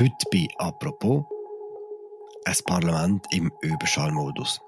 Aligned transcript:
Heute 0.00 0.14
bei 0.32 0.48
«Apropos» 0.56 1.24
ein 2.46 2.56
Parlament 2.64 3.26
im 3.32 3.52
Überschallmodus. 3.60 4.58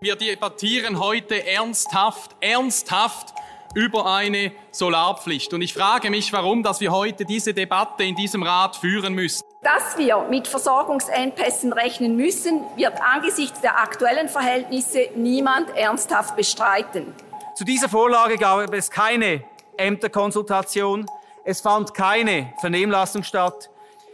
Wir 0.00 0.16
debattieren 0.16 0.98
heute 0.98 1.46
ernsthaft, 1.46 2.36
ernsthaft 2.40 3.34
über 3.74 4.06
eine 4.06 4.52
Solarpflicht. 4.70 5.52
Und 5.52 5.60
ich 5.60 5.74
frage 5.74 6.08
mich, 6.08 6.32
warum, 6.32 6.62
dass 6.62 6.80
wir 6.80 6.90
heute 6.90 7.26
diese 7.26 7.52
Debatte 7.52 8.04
in 8.04 8.14
diesem 8.14 8.42
Rat 8.42 8.76
führen 8.76 9.12
müssen. 9.12 9.44
Dass 9.60 9.98
wir 9.98 10.26
mit 10.30 10.48
Versorgungsengpässen 10.48 11.74
rechnen 11.74 12.16
müssen, 12.16 12.62
wird 12.76 12.98
angesichts 12.98 13.60
der 13.60 13.78
aktuellen 13.78 14.30
Verhältnisse 14.30 15.10
niemand 15.16 15.68
ernsthaft 15.76 16.34
bestreiten. 16.36 17.12
Zu 17.56 17.64
dieser 17.64 17.90
Vorlage 17.90 18.38
gab 18.38 18.72
es 18.72 18.90
keine 18.90 19.44
Ämterkonsultation, 19.76 21.04
es 21.44 21.60
fand 21.60 21.92
keine 21.92 22.54
Vernehmlassung 22.58 23.22
statt. 23.22 23.69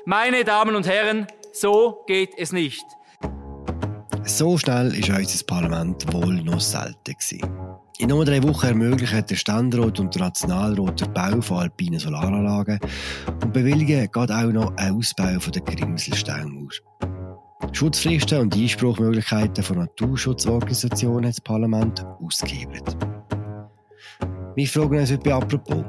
Meine 0.08 0.44
Damen 0.44 0.76
und 0.76 0.86
Herren, 0.86 1.26
so 1.52 2.04
geht 2.06 2.30
es 2.38 2.52
nicht. 2.52 2.84
So 4.24 4.56
schnell 4.56 4.94
ist 4.94 5.10
unser 5.10 5.44
Parlament 5.46 6.12
wohl 6.12 6.44
noch 6.44 6.60
selten. 6.60 7.16
In 7.98 8.10
nur 8.10 8.24
drei 8.24 8.40
Wochen 8.44 8.66
ermöglichen 8.66 9.26
der 9.26 9.34
Ständerat 9.34 9.98
und 9.98 10.14
der 10.14 10.22
Nationalrat 10.22 11.00
den 11.00 11.12
Bau 11.12 11.40
von 11.40 11.58
alpinen 11.58 11.98
Solaranlagen 11.98 12.78
und 13.42 13.52
bewilligen 13.52 14.02
geht 14.02 14.16
auch 14.16 14.52
noch 14.52 14.76
einen 14.76 14.96
Ausbau 14.96 15.40
von 15.40 15.52
der 15.52 15.62
Grimselsteinmauer. 15.62 16.70
Schutzfristen 17.72 18.38
und 18.42 18.54
Einspruchmöglichkeiten 18.54 19.64
von 19.64 19.78
Naturschutzorganisationen 19.78 21.24
hat 21.24 21.32
das 21.32 21.40
Parlament 21.40 22.06
ausgehebelt. 22.22 22.96
Wir 24.54 24.68
fragen 24.68 25.00
uns 25.00 25.10
heute 25.10 25.34
apropos, 25.34 25.84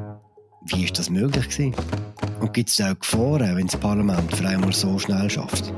wie 0.65 0.85
ist 0.85 0.97
das 0.97 1.11
möglich 1.11 1.47
gewesen? 1.49 1.75
Und 2.39 2.53
gibt 2.53 2.69
es 2.69 2.79
auch 2.81 2.99
Gefahren, 2.99 3.55
wenn 3.55 3.67
das 3.67 3.79
Parlament 3.79 4.35
für 4.35 4.47
einmal 4.47 4.73
so 4.73 4.99
schnell 4.99 5.29
schafft? 5.29 5.73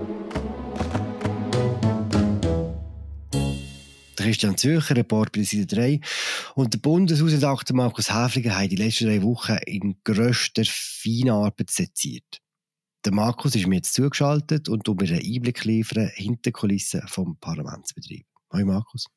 Christian 4.30 4.58
Zürcher, 4.58 4.96
Report 4.96 5.32
bei 5.32 5.44
Seite 5.44 5.66
3. 5.66 6.00
Und 6.54 6.74
der 6.74 6.80
Bundeshausredakteur 6.80 7.76
Markus 7.76 8.14
Häfliger 8.14 8.60
hat 8.60 8.70
die 8.70 8.76
letzten 8.76 9.08
drei 9.08 9.24
Wochen 9.24 9.58
in 9.66 9.96
grösster 10.04 10.64
Feinarbeit 10.66 11.72
seziert. 11.72 12.40
Der 13.06 13.14
Markus 13.14 13.56
ist 13.56 13.66
mir 13.66 13.78
jetzt 13.78 13.94
zugeschaltet 13.94 14.70
und 14.70 14.84
tut 14.84 15.02
mir 15.02 15.08
einen 15.08 15.26
Einblick 15.26 15.64
liefern 15.64 16.12
hinter 16.14 16.52
den 16.52 16.54
Kulissen 16.54 17.02
vom 17.08 17.38
Parlamentsbetrieb. 17.40 18.26
Hallo 18.52 18.66
Markus. 18.66 19.08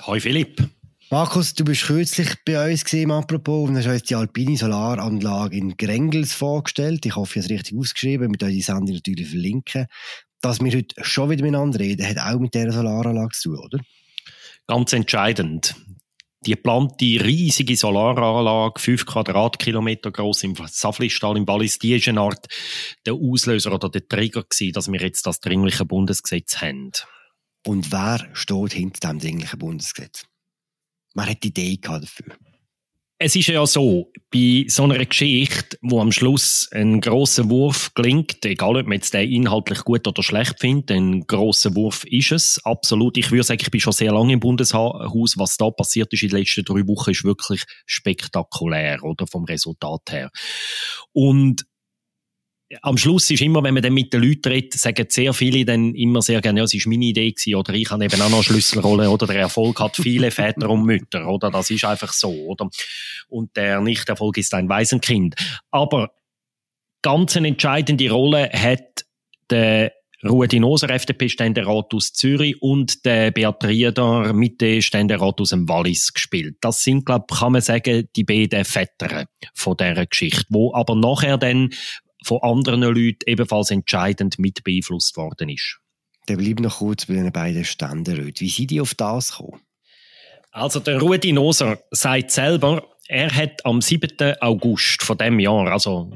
Hallo 0.00 0.18
Philipp. 0.18 0.68
Markus, 1.10 1.54
du 1.54 1.64
bist 1.64 1.84
kürzlich 1.84 2.34
bei 2.44 2.70
uns 2.70 2.84
gesehen, 2.84 3.10
apropos, 3.10 3.66
und 3.66 3.78
hast 3.78 3.86
uns 3.86 4.02
die 4.02 4.14
alpine 4.14 4.58
Solaranlage 4.58 5.56
in 5.56 5.74
Grengels 5.74 6.34
vorgestellt. 6.34 7.06
Ich 7.06 7.16
hoffe, 7.16 7.38
ich 7.38 7.44
habe 7.44 7.54
es 7.54 7.60
richtig 7.60 7.78
ausgeschrieben, 7.78 8.30
mit 8.30 8.42
die 8.42 8.60
Sendung 8.60 8.94
natürlich 8.94 9.30
verlinken. 9.30 9.86
Dass 10.42 10.60
wir 10.60 10.70
heute 10.70 10.94
schon 11.00 11.30
wieder 11.30 11.42
miteinander 11.42 11.80
reden, 11.80 12.06
hat 12.06 12.18
auch 12.18 12.38
mit 12.38 12.52
dieser 12.52 12.72
Solaranlage 12.72 13.30
zu 13.32 13.54
tun, 13.54 13.64
oder? 13.64 13.78
Ganz 14.66 14.92
entscheidend. 14.92 15.76
Die 16.44 16.50
geplante 16.50 17.06
riesige 17.06 17.74
Solaranlage, 17.74 18.78
5 18.78 19.06
Quadratkilometer 19.06 20.10
groß 20.10 20.42
im 20.42 20.56
Saflistal 20.66 21.38
im 21.38 21.48
Wallis, 21.48 21.78
die 21.78 21.96
ist 21.96 22.06
eine 22.08 22.20
Art 22.20 22.48
der 23.06 23.14
Auslöser 23.14 23.72
oder 23.72 23.88
der 23.88 24.06
Trigger 24.06 24.42
gewesen, 24.42 24.74
dass 24.74 24.92
wir 24.92 25.00
jetzt 25.00 25.26
das 25.26 25.40
dringliche 25.40 25.86
Bundesgesetz 25.86 26.58
haben. 26.58 26.92
Und 27.66 27.90
wer 27.92 28.28
steht 28.34 28.74
hinter 28.74 29.08
dem 29.08 29.20
dringlichen 29.20 29.58
Bundesgesetz? 29.58 30.26
Wer 31.18 31.30
hat 31.30 31.42
die 31.42 31.48
Idee 31.48 31.78
dafür? 31.82 32.36
Es 33.20 33.34
ist 33.34 33.48
ja 33.48 33.66
so, 33.66 34.12
bei 34.30 34.66
so 34.68 34.84
einer 34.84 35.04
Geschichte, 35.04 35.76
wo 35.82 36.00
am 36.00 36.12
Schluss 36.12 36.68
ein 36.70 37.00
großer 37.00 37.50
Wurf 37.50 37.92
gelingt, 37.94 38.44
egal 38.44 38.76
ob 38.76 38.86
man 38.86 38.98
jetzt 38.98 39.12
den 39.12 39.28
inhaltlich 39.28 39.80
gut 39.80 40.06
oder 40.06 40.22
schlecht 40.22 40.60
findet, 40.60 40.92
ein 40.92 41.26
großer 41.26 41.74
Wurf 41.74 42.04
ist 42.04 42.30
es, 42.30 42.64
absolut. 42.64 43.16
Ich 43.16 43.32
würde 43.32 43.42
sagen, 43.42 43.58
ich 43.60 43.72
bin 43.72 43.80
schon 43.80 43.92
sehr 43.92 44.12
lange 44.12 44.34
im 44.34 44.38
Bundeshaus. 44.38 45.36
Was 45.36 45.56
da 45.56 45.70
passiert 45.72 46.12
ist 46.12 46.22
in 46.22 46.28
den 46.28 46.38
letzten 46.38 46.64
drei 46.64 46.86
Wochen, 46.86 47.10
ist 47.10 47.24
wirklich 47.24 47.64
spektakulär, 47.86 49.02
oder 49.02 49.26
vom 49.26 49.42
Resultat 49.42 50.02
her. 50.12 50.30
Und 51.10 51.64
am 52.82 52.98
Schluss 52.98 53.30
ist 53.30 53.40
immer, 53.40 53.62
wenn 53.62 53.74
man 53.74 53.82
dann 53.82 53.94
mit 53.94 54.12
den 54.12 54.22
Leuten 54.22 54.48
redet, 54.48 54.74
sagen 54.74 55.06
sehr 55.08 55.32
viele 55.32 55.64
dann 55.64 55.94
immer 55.94 56.20
sehr 56.20 56.40
gerne, 56.40 56.60
ja, 56.60 56.64
es 56.64 56.74
ist 56.74 56.86
meine 56.86 57.06
Idee 57.06 57.30
gewesen, 57.32 57.54
oder 57.54 57.72
ich 57.72 57.90
habe 57.90 58.04
eben 58.04 58.20
auch 58.20 58.28
noch 58.28 58.36
eine 58.36 58.42
Schlüsselrolle, 58.44 59.10
oder 59.10 59.26
der 59.26 59.36
Erfolg 59.36 59.80
hat 59.80 59.96
viele 59.96 60.30
Väter 60.30 60.68
und 60.68 60.84
Mütter, 60.84 61.26
oder 61.26 61.50
das 61.50 61.70
ist 61.70 61.84
einfach 61.84 62.12
so, 62.12 62.30
oder? 62.30 62.68
Und 63.28 63.56
der 63.56 63.80
Nichterfolg 63.80 64.36
ist 64.36 64.52
ein 64.52 64.68
Waisenkind. 64.68 65.34
Aber 65.70 66.10
ganz 67.02 67.36
eine 67.36 67.48
entscheidende 67.48 68.10
Rolle 68.10 68.50
hat 68.52 69.04
der 69.50 69.92
Rudi 70.28 70.58
Noser, 70.58 70.90
FDP-Ständerat 70.90 71.94
aus 71.94 72.12
Zürich 72.12 72.60
und 72.60 73.04
der 73.04 73.30
Beat 73.30 73.64
Rieder, 73.64 74.32
Mitte-Ständerat 74.32 75.40
aus 75.40 75.50
dem 75.50 75.68
Wallis 75.68 76.12
gespielt. 76.12 76.56
Das 76.60 76.82
sind, 76.82 77.06
glaube 77.06 77.26
kann 77.32 77.52
man 77.52 77.62
sagen, 77.62 78.08
die 78.16 78.24
beiden 78.24 78.64
Väter 78.64 79.26
von 79.54 79.76
dieser 79.76 80.06
Geschichte, 80.06 80.44
wo 80.48 80.74
aber 80.74 80.96
nachher 80.96 81.38
dann 81.38 81.70
von 82.24 82.40
anderen 82.42 82.82
Leuten 82.82 83.18
ebenfalls 83.26 83.70
entscheidend 83.70 84.38
mit 84.38 84.64
beeinflusst 84.64 85.16
worden 85.16 85.48
ist. 85.48 85.78
Dann 86.26 86.38
bleibt 86.38 86.60
noch 86.60 86.78
kurz 86.78 87.06
bei 87.06 87.14
den 87.14 87.32
beiden 87.32 87.64
Ständeräten. 87.64 88.40
Wie 88.40 88.50
sind 88.50 88.70
die 88.70 88.80
auf 88.80 88.94
das 88.94 89.32
gekommen? 89.32 89.60
Also 90.50 90.80
der 90.80 91.00
Rudi 91.00 91.32
Noser 91.32 91.78
sagt 91.90 92.30
selber, 92.30 92.84
er 93.06 93.34
hat 93.34 93.64
am 93.64 93.80
7. 93.80 94.36
August 94.40 95.02
von 95.02 95.16
dem 95.16 95.38
Jahr, 95.38 95.70
also 95.70 96.12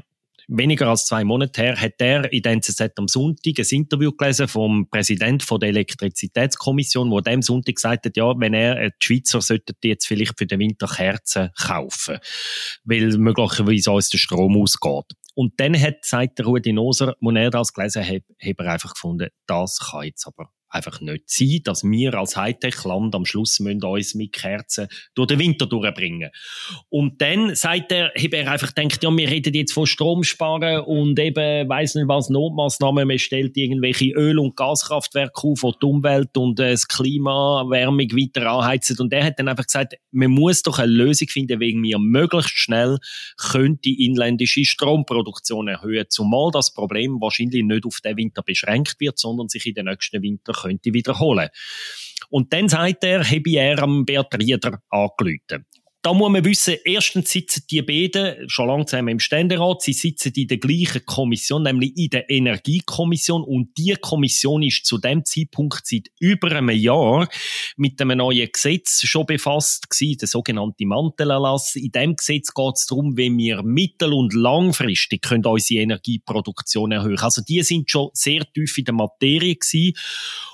weniger 0.47 0.87
als 0.87 1.05
zwei 1.05 1.23
Monate 1.23 1.61
her, 1.61 1.79
hat 1.79 1.93
er 1.99 2.31
in 2.31 2.41
der 2.41 2.53
NZZ 2.53 2.81
am 2.97 3.07
Sonntag 3.07 3.53
ein 3.57 3.65
Interview 3.69 4.11
gelesen 4.11 4.47
vom 4.47 4.87
Präsidenten 4.89 5.59
der 5.59 5.69
Elektrizitätskommission, 5.69 7.09
wo 7.09 7.21
dem 7.21 7.41
Sonntag 7.41 7.75
gesagt 7.75 8.05
hat, 8.05 8.17
ja, 8.17 8.33
wenn 8.37 8.53
er, 8.53 8.79
äh, 8.79 8.91
die 9.01 9.05
Schweizer 9.05 9.41
sollten 9.41 9.75
jetzt 9.83 10.05
vielleicht 10.05 10.37
für 10.37 10.45
den 10.45 10.59
Winter 10.59 10.87
Kerzen 10.87 11.49
kaufen, 11.59 12.19
weil 12.83 13.17
möglicherweise 13.17 13.91
uns 13.91 14.09
der 14.09 14.17
Strom 14.17 14.61
ausgeht. 14.61 15.15
Und 15.35 15.59
dann 15.59 15.79
hat, 15.79 16.05
sagt 16.05 16.39
der 16.39 16.45
Rudi 16.45 16.73
Noser, 16.73 17.15
als 17.19 17.35
er 17.35 17.49
das 17.49 17.73
gelesen 17.73 18.05
hat, 18.05 18.23
hat 18.39 18.59
er 18.59 18.71
einfach 18.71 18.93
gefunden, 18.93 19.29
das 19.47 19.79
kann 19.79 20.03
jetzt 20.03 20.27
aber 20.27 20.51
einfach 20.73 21.01
nicht 21.01 21.29
sein, 21.29 21.59
dass 21.63 21.83
wir 21.83 22.13
als 22.15 22.35
Hightech-Land 22.35 23.15
am 23.15 23.25
Schluss 23.25 23.59
müssen 23.59 23.83
uns 23.83 24.15
mit 24.15 24.33
Kerzen 24.33 24.87
durch 25.15 25.27
den 25.27 25.39
Winter 25.39 25.65
durchbringen. 25.65 26.29
Und 26.89 27.21
dann 27.21 27.55
sagt 27.55 27.91
er, 27.91 28.11
habe 28.17 28.37
er 28.37 28.51
einfach 28.51 28.73
gedacht, 28.73 29.03
ja, 29.03 29.15
wir 29.15 29.29
reden 29.29 29.53
jetzt 29.53 29.73
von 29.73 29.85
Strom 29.85 30.23
sparen 30.23 30.81
und 30.81 31.19
eben, 31.19 31.69
weiss 31.69 31.95
nicht 31.95 32.07
was, 32.07 32.29
Notmaßnahmen, 32.29 33.07
man 33.07 33.19
stellt 33.19 33.55
irgendwelche 33.57 34.11
Öl- 34.11 34.39
und 34.39 34.55
Gaskraftwerke 34.55 35.47
auf, 35.47 35.61
die 35.61 35.71
die 35.81 35.85
Umwelt 35.85 36.35
und 36.37 36.59
äh, 36.59 36.71
das 36.71 36.87
Klima, 36.87 37.65
Wärmung 37.69 38.11
weiter 38.11 38.49
anheizen. 38.49 38.97
Und 38.99 39.13
er 39.13 39.25
hat 39.25 39.39
dann 39.39 39.47
einfach 39.47 39.65
gesagt, 39.65 39.95
man 40.11 40.31
muss 40.31 40.63
doch 40.63 40.79
eine 40.79 40.91
Lösung 40.91 41.27
finden, 41.27 41.59
wegen 41.59 41.83
wir 41.83 41.99
möglichst 41.99 42.57
schnell 42.57 42.97
könnte 43.37 43.81
die 43.83 44.05
inländische 44.05 44.65
Stromproduktion 44.65 45.67
erhöhen, 45.67 46.05
zumal 46.09 46.51
das 46.51 46.73
Problem 46.73 47.19
wahrscheinlich 47.21 47.63
nicht 47.63 47.85
auf 47.85 47.99
den 48.01 48.17
Winter 48.17 48.41
beschränkt 48.43 48.95
wird, 48.99 49.19
sondern 49.19 49.49
sich 49.49 49.65
in 49.65 49.73
den 49.73 49.85
nächsten 49.85 50.21
Winter 50.21 50.53
könnte 50.63 50.93
wiederholen. 50.93 51.49
Und 52.29 52.51
dann 52.53 52.67
sagt 52.69 53.03
er, 53.03 53.23
habe 53.23 53.51
er 53.51 53.83
am 53.83 54.05
Beat 54.05 54.33
Rieder 54.35 54.79
angerufen 54.89 55.65
da 56.03 56.13
muss 56.13 56.29
man 56.29 56.43
wissen, 56.43 56.75
erstens 56.83 57.31
sitzen 57.31 57.63
die 57.71 57.81
beiden 57.81 58.49
schon 58.49 58.67
lange 58.67 58.85
zusammen 58.85 59.07
im 59.07 59.19
Ständerat, 59.21 59.81
sie 59.81 59.93
sitzen 59.93 60.33
in 60.35 60.49
der 60.49 60.57
gleichen 60.57 61.05
Kommission, 61.05 61.63
nämlich 61.63 61.95
in 61.95 62.09
der 62.09 62.29
Energiekommission 62.29 63.41
und 63.41 63.77
die 63.77 63.95
Kommission 64.01 64.63
ist 64.63 64.85
zu 64.85 64.97
dem 64.97 65.23
Zeitpunkt 65.23 65.87
seit 65.87 66.09
über 66.19 66.51
einem 66.51 66.71
Jahr 66.71 67.29
mit 67.77 68.01
einem 68.01 68.17
neuen 68.17 68.49
Gesetz 68.51 69.01
schon 69.05 69.25
befasst 69.25 69.89
gewesen, 69.89 70.17
der 70.17 70.27
sogenannte 70.27 70.85
Mantelerlass. 70.85 71.77
In 71.77 71.91
dem 71.91 72.17
Gesetz 72.17 72.53
geht 72.53 72.73
es 72.75 72.85
darum, 72.85 73.15
wie 73.15 73.31
wir 73.37 73.63
mittel- 73.63 74.11
und 74.11 74.33
langfristig 74.33 75.21
können 75.21 75.45
unsere 75.45 75.83
Energieproduktion 75.83 76.91
erhöhen. 76.91 77.19
Also 77.19 77.41
die 77.41 77.63
sind 77.63 77.89
schon 77.89 78.09
sehr 78.11 78.43
tief 78.51 78.77
in 78.77 78.85
der 78.85 78.93
Materie 78.93 79.55
gewesen. 79.55 79.93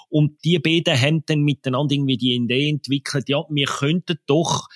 Und 0.10 0.44
die 0.44 0.60
beiden 0.60 1.00
haben 1.00 1.24
dann 1.26 1.42
miteinander 1.42 1.94
irgendwie 1.94 2.18
die 2.18 2.36
Idee 2.36 2.70
entwickelt, 2.70 3.30
ja, 3.30 3.44
wir 3.50 3.68
könnten 3.68 4.18
doch 4.26 4.68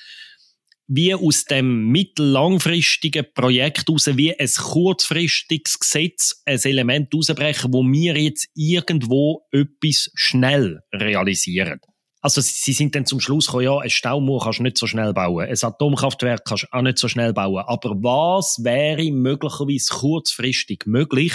wie 0.88 1.16
aus 1.16 1.46
dem 1.46 1.88
mittellangfristigen 1.88 3.26
Projekt 3.34 3.90
raus, 3.90 4.10
wie 4.14 4.38
ein 4.38 4.48
kurzfristiges 4.48 5.80
Gesetz, 5.80 6.44
ein 6.46 6.60
Element 6.60 7.14
rausbrechen, 7.16 7.74
wo 7.74 7.84
wir 7.84 8.18
jetzt 8.18 8.50
irgendwo 8.54 9.48
etwas 9.52 10.12
schnell 10.14 10.82
realisieren. 10.94 11.80
Also 12.22 12.42
sie 12.42 12.72
sind 12.72 12.96
dann 12.96 13.06
zum 13.06 13.20
Schluss 13.20 13.48
gekommen, 13.48 13.66
ja, 13.66 13.80
ein 13.80 13.90
Staumauer 13.90 14.44
kannst 14.44 14.60
du 14.60 14.64
nicht 14.64 14.78
so 14.78 14.88
schnell 14.88 15.14
bauen, 15.14 15.46
ein 15.46 15.58
Atomkraftwerk 15.62 16.46
kannst 16.46 16.64
du 16.64 16.68
auch 16.72 16.82
nicht 16.82 16.98
so 16.98 17.10
schnell 17.10 17.34
bauen. 17.34 17.64
Aber 17.68 17.90
was 18.02 18.64
wäre 18.64 19.12
möglicherweise 19.12 19.94
kurzfristig 19.94 20.86
möglich? 20.86 21.34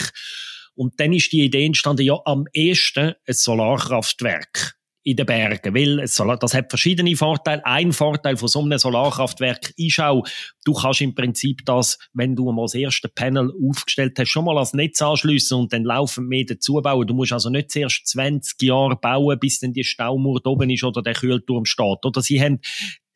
Und 0.79 1.01
dann 1.01 1.13
ist 1.13 1.33
die 1.33 1.43
Idee 1.43 1.67
entstanden, 1.67 2.03
ja, 2.03 2.21
am 2.25 2.47
ehesten 2.53 3.15
ein 3.27 3.35
Solarkraftwerk 3.35 4.78
in 5.09 5.17
den 5.17 5.25
Bergen, 5.25 5.75
weil 5.75 5.97
das 5.97 6.55
hat 6.55 6.69
verschiedene 6.69 7.17
Vorteile. 7.17 7.65
Ein 7.65 7.93
Vorteil 7.93 8.37
von 8.37 8.49
so 8.49 8.61
einem 8.61 8.77
Solarkraftwerk 8.77 9.73
ist 9.77 10.01
auch, 10.01 10.23
du 10.67 10.75
kannst 10.75 11.01
im 11.01 11.15
Prinzip 11.15 11.65
das, 11.65 11.99
wenn 12.13 12.37
du 12.37 12.53
mal 12.53 12.65
das 12.65 12.75
erste 12.75 13.09
Panel 13.09 13.51
aufgestellt 13.67 14.19
hast, 14.19 14.29
schon 14.29 14.45
mal 14.45 14.59
als 14.59 14.75
Netz 14.75 15.01
anschliessen 15.01 15.57
und 15.57 15.73
dann 15.73 15.85
laufend 15.85 16.29
mehr 16.29 16.45
dazu 16.47 16.75
bauen. 16.83 17.07
Du 17.07 17.15
musst 17.15 17.33
also 17.33 17.49
nicht 17.49 17.71
zuerst 17.71 18.07
20 18.07 18.61
Jahre 18.61 18.97
bauen, 18.97 19.39
bis 19.39 19.61
dann 19.61 19.73
die 19.73 19.83
Staumauer 19.83 20.45
oben 20.45 20.69
ist 20.69 20.85
oder 20.85 21.01
der 21.01 21.15
Kühlturm 21.15 21.65
steht. 21.65 22.05
Oder 22.05 22.21
sie 22.21 22.39
haben 22.43 22.61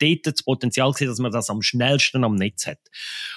dort 0.00 0.26
das 0.26 0.42
Potenzial 0.42 0.92
gesehen, 0.92 1.08
dass 1.08 1.18
man 1.18 1.30
das 1.30 1.50
am 1.50 1.60
schnellsten 1.60 2.24
am 2.24 2.36
Netz 2.36 2.66
hat. 2.66 2.80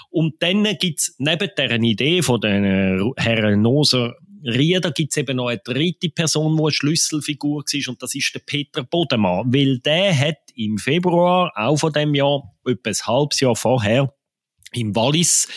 Und 0.10 0.36
dann 0.40 0.63
gibt's 0.80 1.13
neben 1.18 1.50
deren 1.57 1.84
Idee 1.84 2.22
von 2.22 2.40
den 2.40 3.12
Herren 3.18 3.62
Noser 3.62 4.16
Rieder 4.45 4.92
gibt 4.92 5.12
es 5.12 5.18
eben 5.18 5.38
noch 5.38 5.47
eine 5.47 5.62
dritte 5.63 6.09
Person, 6.09 6.56
die 6.56 6.62
eine 6.62 6.71
Schlüsselfigur 6.71 7.63
war, 7.63 7.89
und 7.89 8.01
das 8.01 8.13
ist 8.15 8.33
der 8.33 8.39
Peter 8.39 8.83
Bodemann. 8.83 9.51
Weil 9.51 9.80
der 9.80 10.18
hat 10.18 10.38
im 10.56 10.77
Februar, 10.77 11.51
auch 11.56 11.77
von 11.77 11.92
dem 11.92 12.13
Jahr, 12.13 12.44
etwa 12.65 12.89
ein 12.89 13.07
halbes 13.07 13.39
Jahr 13.39 13.56
vorher, 13.56 14.13
im 14.74 14.95
Wallis 14.95 15.47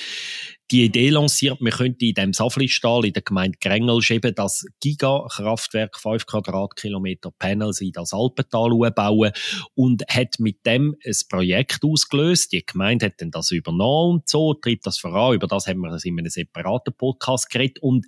die 0.70 0.84
Idee 0.84 1.08
lanciert, 1.08 1.62
man 1.62 1.72
könnte 1.72 2.04
in 2.04 2.14
dem 2.14 2.32
Saflistal 2.34 3.06
in 3.06 3.14
der 3.14 3.22
Gemeinde 3.22 3.56
Grengelsch 3.58 4.10
eben 4.10 4.34
das 4.34 4.66
Gigakraftwerk 4.80 5.98
5 5.98 6.26
Quadratkilometer 6.26 7.30
Panels 7.38 7.80
in 7.80 7.92
das 7.92 8.12
Alpental 8.12 8.70
bauen 8.94 9.32
und 9.74 10.04
hat 10.08 10.38
mit 10.38 10.66
dem 10.66 10.94
ein 11.06 11.16
Projekt 11.30 11.84
ausgelöst. 11.84 12.52
Die 12.52 12.66
Gemeinde 12.66 13.06
hat 13.06 13.14
dann 13.18 13.30
das 13.30 13.50
übernommen 13.50 14.16
und 14.16 14.28
so, 14.28 14.52
treibt 14.54 14.86
das 14.86 14.98
voran. 14.98 15.34
Über 15.34 15.46
das 15.46 15.66
haben 15.66 15.80
wir 15.80 16.04
in 16.04 16.18
einem 16.18 16.28
separaten 16.28 16.94
Podcast 16.94 17.48
geredet 17.48 17.78
und 17.80 18.04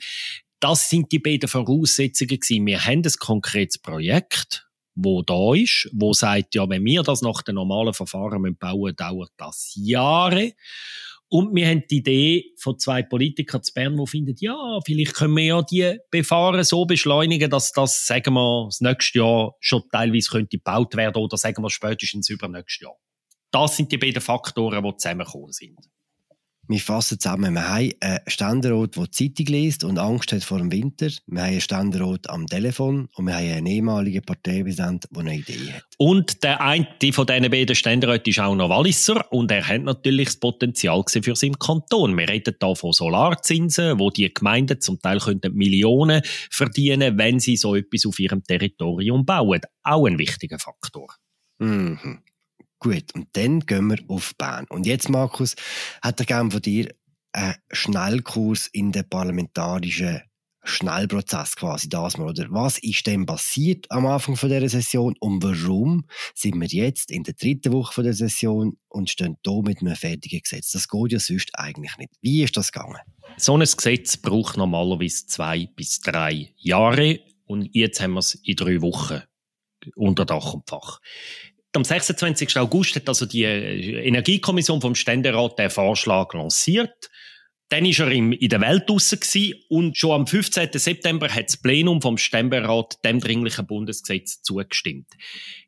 das 0.61 0.91
sind 0.91 1.11
die 1.11 1.19
beiden 1.19 1.49
Voraussetzungen 1.49 2.39
gewesen. 2.39 2.67
Wir 2.67 2.85
haben 2.85 3.03
ein 3.05 3.13
konkretes 3.19 3.79
Projekt, 3.79 4.69
wo 4.95 5.23
da 5.23 5.55
ist, 5.55 5.89
wo 5.93 6.13
sagt, 6.13 6.55
ja, 6.55 6.69
wenn 6.69 6.85
wir 6.85 7.03
das 7.03 7.23
nach 7.23 7.43
den 7.43 7.55
normalen 7.55 7.95
Verfahren 7.95 8.57
bauen, 8.57 8.95
dauert 8.97 9.33
das 9.37 9.73
Jahre. 9.75 10.53
Und 11.33 11.55
wir 11.55 11.69
haben 11.69 11.85
die 11.89 11.99
Idee 11.99 12.53
von 12.59 12.77
zwei 12.79 13.05
Politikern 13.05 13.63
zu 13.63 13.73
Bern, 13.73 13.97
die 13.97 14.07
finden, 14.07 14.35
ja, 14.41 14.81
vielleicht 14.85 15.15
können 15.15 15.37
wir 15.37 15.45
ja 15.45 15.63
die 15.63 15.97
Befahren 16.11 16.65
so 16.65 16.87
beschleunigen, 16.87 17.49
dass 17.49 17.71
das, 17.73 18.05
sagen 18.05 18.35
wir, 18.35 18.65
das 18.67 18.81
nächste 18.81 19.21
Jahr 19.21 19.55
schon 19.61 19.85
teilweise 19.93 20.29
könnte 20.29 20.57
gebaut 20.57 20.97
werden 20.97 21.23
oder 21.23 21.37
sagen 21.37 21.63
wir 21.63 21.71
spätestens 21.71 22.29
übernächstes 22.29 22.81
Jahr. 22.81 22.97
Das 23.53 23.77
sind 23.77 23.93
die 23.93 23.99
beiden 23.99 24.21
Faktoren, 24.21 24.83
die 24.83 24.97
zusammengekommen 24.97 25.53
sind. 25.53 25.79
Wir 26.71 26.79
fassen 26.79 27.19
zusammen. 27.19 27.55
Wir 27.55 27.69
haben 27.69 27.91
einen 27.99 28.21
Ständerat, 28.29 28.95
der 28.95 29.07
die 29.09 29.35
Zeitung 29.35 29.47
liest 29.47 29.83
und 29.83 29.99
Angst 29.99 30.31
hat 30.31 30.45
vor 30.45 30.59
dem 30.59 30.71
Winter. 30.71 31.09
Wir 31.27 31.43
haben 31.43 31.49
einen 31.49 31.61
Ständerat 31.61 32.31
am 32.31 32.47
Telefon 32.47 33.09
und 33.17 33.27
wir 33.27 33.35
haben 33.35 33.51
einen 33.51 33.67
ehemaligen 33.67 34.23
Parteipräsidenten, 34.23 35.13
der 35.13 35.21
eine 35.21 35.35
Idee 35.35 35.73
hat. 35.73 35.83
Und 35.99 36.45
der 36.45 36.61
eine 36.61 36.87
von 37.13 37.27
diesen 37.27 37.51
beiden 37.51 37.75
Ständeräten 37.75 38.31
ist 38.31 38.39
auch 38.39 38.55
noch 38.55 38.69
Walliser 38.69 39.33
und 39.33 39.51
er 39.51 39.67
hat 39.67 39.83
natürlich 39.83 40.29
das 40.29 40.37
Potenzial 40.37 41.03
für 41.09 41.35
seinen 41.35 41.59
Kanton. 41.59 42.17
Wir 42.17 42.29
reden 42.29 42.55
hier 42.63 42.77
von 42.77 42.93
Solarzinsen, 42.93 43.99
wo 43.99 44.11
die 44.11 44.33
Gemeinden 44.33 44.81
zum 44.81 45.01
Teil 45.01 45.19
könnten 45.19 45.53
Millionen 45.53 46.23
verdienen, 46.53 47.19
wenn 47.19 47.41
sie 47.41 47.57
so 47.57 47.75
etwas 47.75 48.07
auf 48.07 48.17
ihrem 48.21 48.45
Territorium 48.45 49.27
bauen. 49.27 49.63
Auch 49.83 50.07
ein 50.07 50.21
wichtiger 50.21 50.61
Faktor. 50.61 51.09
Mhm. 51.59 52.23
Gut, 52.81 53.15
und 53.15 53.29
dann 53.35 53.61
gehen 53.61 53.89
wir 53.89 53.99
auf 54.09 54.35
Bern. 54.37 54.67
Und 54.71 54.87
jetzt, 54.87 55.11
Markus, 55.11 55.55
hat 56.03 56.19
er 56.19 56.27
gerne 56.27 56.51
von 56.51 56.63
dir 56.63 56.89
einen 57.33 57.55
Schnellkurs 57.71 58.69
in 58.69 58.91
den 58.91 59.09
parlamentarischen 59.09 60.23
Schnellprozess 60.63 61.57
quasi 61.57 61.89
das 61.89 62.19
mal, 62.19 62.29
oder? 62.29 62.47
Was 62.51 62.79
ist 62.79 63.07
denn 63.07 63.27
passiert 63.27 63.91
am 63.91 64.07
Anfang 64.07 64.37
von 64.37 64.51
dieser 64.51 64.69
Session 64.69 65.15
und 65.21 65.43
warum 65.43 66.07
sind 66.35 66.61
wir 66.61 66.69
jetzt 66.69 67.11
in 67.11 67.23
der 67.23 67.35
dritten 67.35 67.73
Woche 67.73 67.95
von 67.95 68.05
der 68.05 68.13
Session 68.13 68.77
und 68.89 69.09
stehen 69.09 69.37
hier 69.45 69.63
mit 69.63 69.81
einem 69.81 69.97
fertigen 69.97 70.41
Gesetz? 70.41 70.73
Das 70.73 70.89
geht 70.89 71.13
ja 71.13 71.19
sonst 71.19 71.51
eigentlich 71.55 71.97
nicht. 71.99 72.11
Wie 72.21 72.43
ist 72.43 72.57
das 72.57 72.73
gegangen? 72.73 72.99
So 73.37 73.55
ein 73.57 73.61
Gesetz 73.61 74.17
braucht 74.17 74.57
normalerweise 74.57 75.27
zwei 75.27 75.67
bis 75.77 76.01
drei 76.01 76.53
Jahre 76.57 77.21
und 77.47 77.69
jetzt 77.75 78.01
haben 78.01 78.13
wir 78.13 78.21
es 78.21 78.35
in 78.35 78.57
drei 78.57 78.83
Wochen 78.83 79.23
unter 79.97 80.27
Dach 80.27 80.55
und 80.55 80.69
Fach. 80.69 81.01
Am 81.73 81.85
26. 81.85 82.57
August 82.59 82.97
hat 82.97 83.09
also 83.09 83.27
die 83.27 83.45
äh, 83.45 84.07
Energiekommission 84.07 84.81
vom 84.81 84.95
Ständerat 84.95 85.59
den 85.59 85.71
Vorschlag 85.71 86.35
lanciert. 86.35 87.11
Dann 87.69 87.85
war 87.85 88.07
er 88.09 88.11
in 88.11 88.49
der 88.49 88.61
Welt 88.61 88.91
draussen 88.91 89.21
und 89.69 89.97
schon 89.97 90.11
am 90.11 90.27
15. 90.27 90.71
September 90.73 91.29
hat 91.29 91.47
das 91.47 91.57
Plenum 91.57 92.03
vom 92.03 92.19
Ständerat 92.19 92.97
dem 93.05 93.21
dringlichen 93.21 93.65
Bundesgesetz 93.65 94.43
zugestimmt. 94.43 95.07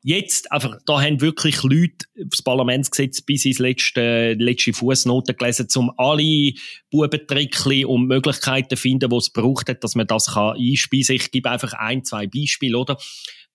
Jetzt, 0.03 0.51
einfach, 0.51 0.79
da 0.85 1.01
haben 1.01 1.21
wirklich 1.21 1.63
Leute 1.63 2.07
das 2.17 2.43
Parlamentsgesetz 2.43 3.21
bis 3.21 3.45
ins 3.45 3.61
letzte, 3.61 4.33
letzte 4.33 4.73
Fußnote 4.73 5.35
gelesen, 5.35 5.69
um 5.77 5.93
alle 5.97 6.55
Bubentrickli 6.91 7.85
und 7.85 8.09
Möglichkeiten 8.09 8.71
zu 8.71 8.83
finden, 8.83 9.09
die 9.09 9.17
es 9.17 9.31
braucht 9.31 9.69
dass 9.69 9.95
man 9.95 10.09
das 10.09 10.35
kann 10.35 10.57
einspeisen 10.57 11.17
kann. 11.19 11.25
Ich 11.25 11.31
gebe 11.31 11.51
einfach 11.53 11.73
ein, 11.75 12.05
zwei 12.05 12.27
Beispiele, 12.27 12.79
oder? 12.79 12.99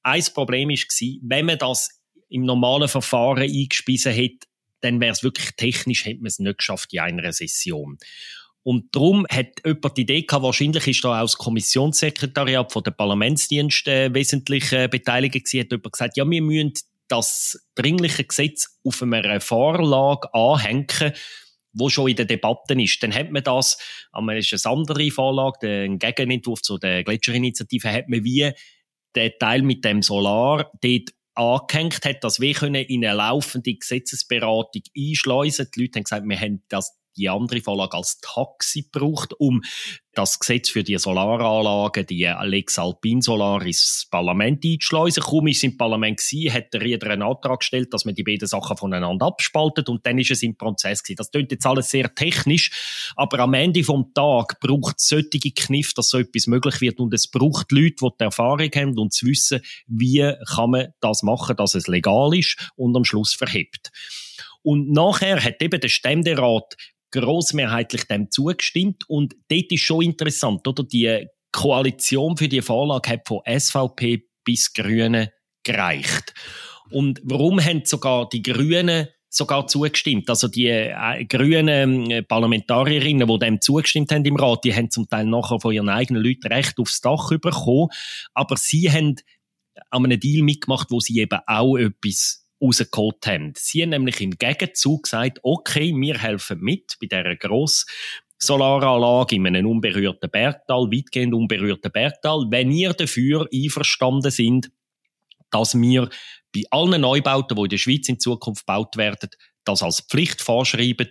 Ein 0.04 0.24
Problem 0.34 0.70
war, 0.70 1.18
wenn 1.24 1.46
man 1.48 1.58
das 1.58 1.97
im 2.30 2.44
normalen 2.44 2.88
Verfahren 2.88 3.44
eingespiesen 3.44 4.14
hätte, 4.14 4.48
dann 4.82 5.00
wäre 5.00 5.12
es 5.12 5.24
wirklich 5.24 5.52
technisch, 5.56 6.06
hätte 6.06 6.20
man 6.20 6.28
es 6.28 6.40
nicht 6.40 6.58
geschafft 6.58 6.94
in 6.94 7.00
einer 7.00 7.32
Session. 7.34 7.98
Und 8.64 8.94
darum 8.94 9.26
hat 9.30 9.62
jemand 9.66 9.98
die 9.98 10.02
Idee 10.02 10.22
gehabt, 10.24 10.44
wahrscheinlich 10.44 10.88
ist 10.88 11.04
da 11.04 11.20
auch 11.20 11.24
das 11.24 11.38
Kommissionssekretariat 11.38 12.72
von 12.72 12.84
der 12.84 12.92
Parlamentsdienst 12.92 13.88
äh, 13.88 14.14
wesentlich 14.14 14.74
äh, 14.74 14.90
beteiligt 14.90 15.36
gewesen, 15.36 15.62
hat 15.62 15.72
jemand 15.72 15.94
gesagt, 15.94 16.18
ja, 16.18 16.30
wir 16.30 16.42
müssen 16.42 16.74
das 17.08 17.66
dringliche 17.76 18.26
Gesetz 18.26 18.78
auf 18.84 19.02
einer 19.02 19.40
Vorlage 19.40 20.34
anhängen, 20.34 21.14
wo 21.72 21.90
schon 21.90 22.10
in 22.10 22.18
der 22.18 22.26
Debatte 22.26 22.74
ist. 22.74 23.02
Dann 23.02 23.14
hat 23.14 23.32
man 23.32 23.44
das, 23.44 23.78
aber 24.12 24.36
ist 24.36 24.54
eine 24.54 24.76
andere 24.76 25.12
Vorlage, 25.12 25.86
ein 25.86 26.00
Gegenentwurf 26.00 26.62
zu 26.62 26.78
der 26.78 27.04
Gletscherinitiative, 27.04 27.92
hat 27.92 28.10
man 28.10 28.24
wie 28.24 28.52
den 29.16 29.32
Teil 29.40 29.62
mit 29.62 29.86
dem 29.86 30.02
Solar 30.02 30.72
dort 30.82 31.10
angehängt 31.38 32.04
hat, 32.04 32.24
dass 32.24 32.40
wir 32.40 32.54
können 32.54 32.76
in 32.76 33.06
eine 33.06 33.16
laufende 33.16 33.76
Gesetzesberatung 33.76 34.82
einschleusen. 34.98 35.68
Die 35.76 35.82
Leute 35.82 36.00
haben 36.00 36.04
gesagt, 36.04 36.28
wir 36.28 36.40
haben 36.40 36.64
das 36.70 36.97
die 37.18 37.30
andere 37.30 37.62
Vorlage 37.62 37.98
als 37.98 38.20
Taxi 38.22 38.88
braucht, 38.92 39.34
um 39.40 39.62
das 40.18 40.40
Gesetz 40.40 40.70
für 40.70 40.84
die 40.84 40.98
Solaranlagen, 40.98 42.06
die 42.08 42.34
Lex 42.44 42.80
Alpin 42.80 43.22
Solar, 43.22 43.64
ins 43.64 44.08
Parlament 44.10 44.66
einzuschleusen. 44.66 45.22
Kaum 45.22 45.48
ist 45.48 45.64
im 45.64 45.78
Parlament 45.78 46.18
gewesen, 46.18 46.54
hat 46.54 46.74
der 46.74 46.82
Rieder 46.82 47.12
einen 47.12 47.22
Antrag 47.22 47.60
gestellt, 47.60 47.94
dass 47.94 48.04
man 48.04 48.16
die 48.16 48.24
beiden 48.24 48.48
Sachen 48.48 48.78
voneinander 48.78 49.28
abspaltet 49.28 49.90
und 49.90 50.06
dann 50.08 50.18
ist 50.18 50.32
es 50.32 50.42
im 50.42 50.58
Prozess 50.58 51.04
gewesen. 51.04 51.18
Das 51.18 51.30
klingt 51.30 51.52
jetzt 51.52 51.66
alles 51.68 51.92
sehr 51.92 52.14
technisch, 52.16 53.14
aber 53.16 53.40
am 53.40 53.54
Ende 53.54 53.84
vom 53.84 54.12
Tag 54.16 54.60
braucht 54.60 54.96
es 54.98 55.10
solche 55.10 55.52
Kniff, 55.52 55.94
dass 55.94 56.10
so 56.10 56.18
etwas 56.18 56.48
möglich 56.48 56.82
wird 56.82 57.00
und 57.00 57.14
es 57.14 57.28
braucht 57.28 57.72
Leute, 57.72 57.96
die 58.02 58.10
die 58.20 58.24
Erfahrung 58.24 58.72
haben 58.74 58.98
und 58.98 59.14
zu 59.14 59.28
wissen, 59.28 59.62
wie 59.86 60.34
kann 60.56 60.72
man 60.72 60.88
das 61.00 61.22
machen, 61.22 61.56
dass 61.56 61.76
es 61.76 61.88
legal 61.88 62.36
ist 62.36 62.72
und 62.76 62.96
am 62.96 63.06
Schluss 63.06 63.36
verhebt. 63.36 63.92
Und 64.64 64.92
nachher 64.92 65.44
hat 65.44 65.62
eben 65.62 65.80
der 65.80 65.88
Ständerat 65.88 66.76
grossmehrheitlich 67.12 68.06
dem 68.06 68.30
zugestimmt. 68.32 69.04
Und 69.10 69.36
dort 69.50 69.72
ist 69.72 69.82
schon 69.82 70.04
interessant, 70.04 70.68
oder? 70.68 70.84
Die 70.84 71.28
Koalition 71.52 72.38
für 72.38 72.48
die 72.48 72.62
Vorlage 72.62 73.10
hat 73.10 73.28
von 73.28 73.42
SVP 73.48 74.26
bis 74.44 74.74
Grüne 74.74 75.32
gereicht. 75.64 76.34
Und 76.92 77.20
warum 77.24 77.64
haben 77.64 77.84
sogar 77.86 78.30
die 78.30 78.42
Grünen 78.42 79.08
sogar 79.30 79.68
zugestimmt. 79.68 80.30
Also 80.30 80.48
die 80.48 80.68
äh, 80.68 81.26
grünen 81.26 82.10
äh, 82.10 82.24
Parlamentarierinnen, 82.24 83.28
die 83.28 83.40
dem 83.40 83.62
zugestimmt 83.62 84.12
haben 84.12 84.26
im 84.26 84.36
Rat, 84.36 84.64
die 84.64 84.74
haben 84.74 84.90
zum 84.90 85.08
Teil 85.08 85.26
nachher 85.26 85.60
von 85.60 85.74
ihren 85.74 85.90
eigenen 85.90 86.24
Leuten 86.24 86.48
Recht 86.48 86.80
aufs 86.80 87.02
Dach 87.02 87.30
bekommen. 87.30 87.90
Aber 88.34 88.58
sie 88.58 88.92
haben 88.92 89.16
an 89.90 90.06
einem 90.06 90.20
Deal 90.20 90.44
mitgemacht, 90.44 90.92
wo 90.92 91.00
sie 91.00 91.20
eben 91.20 91.40
auch 91.46 91.78
etwas 91.78 92.47
rausgeholt 92.62 93.26
haben. 93.28 93.54
Sie 93.56 93.82
haben 93.82 93.90
nämlich 93.90 94.22
im 94.22 94.32
Gegenzug 94.32 95.04
gesagt, 95.04 95.40
okay, 95.44 95.94
wir 95.96 96.18
helfen 96.18 96.60
mit 96.60 96.98
bei 97.02 97.08
dieser 97.08 97.36
gross 97.36 97.86
Solaranlage 98.40 99.36
in 99.36 99.48
einem 99.48 99.66
unberührten 99.66 100.30
Bergtal, 100.30 100.92
weitgehend 100.92 101.34
unberührten 101.34 101.92
Bergtal, 101.92 102.46
wenn 102.50 102.72
ihr 102.72 102.94
dafür 102.94 103.48
einverstanden 103.52 104.32
sind, 104.32 104.72
dass 105.50 105.80
wir 105.80 106.10
bei 106.54 106.64
allen 106.70 107.02
Neubauten, 107.02 107.56
die 107.56 107.64
in 107.64 107.70
der 107.70 107.78
Schweiz 107.78 108.10
in 108.10 108.20
Zukunft 108.20 108.66
gebaut 108.66 108.98
werden, 108.98 109.30
das 109.64 109.82
als 109.82 110.02
Pflicht 110.02 110.42
vorschreiben, 110.42 111.10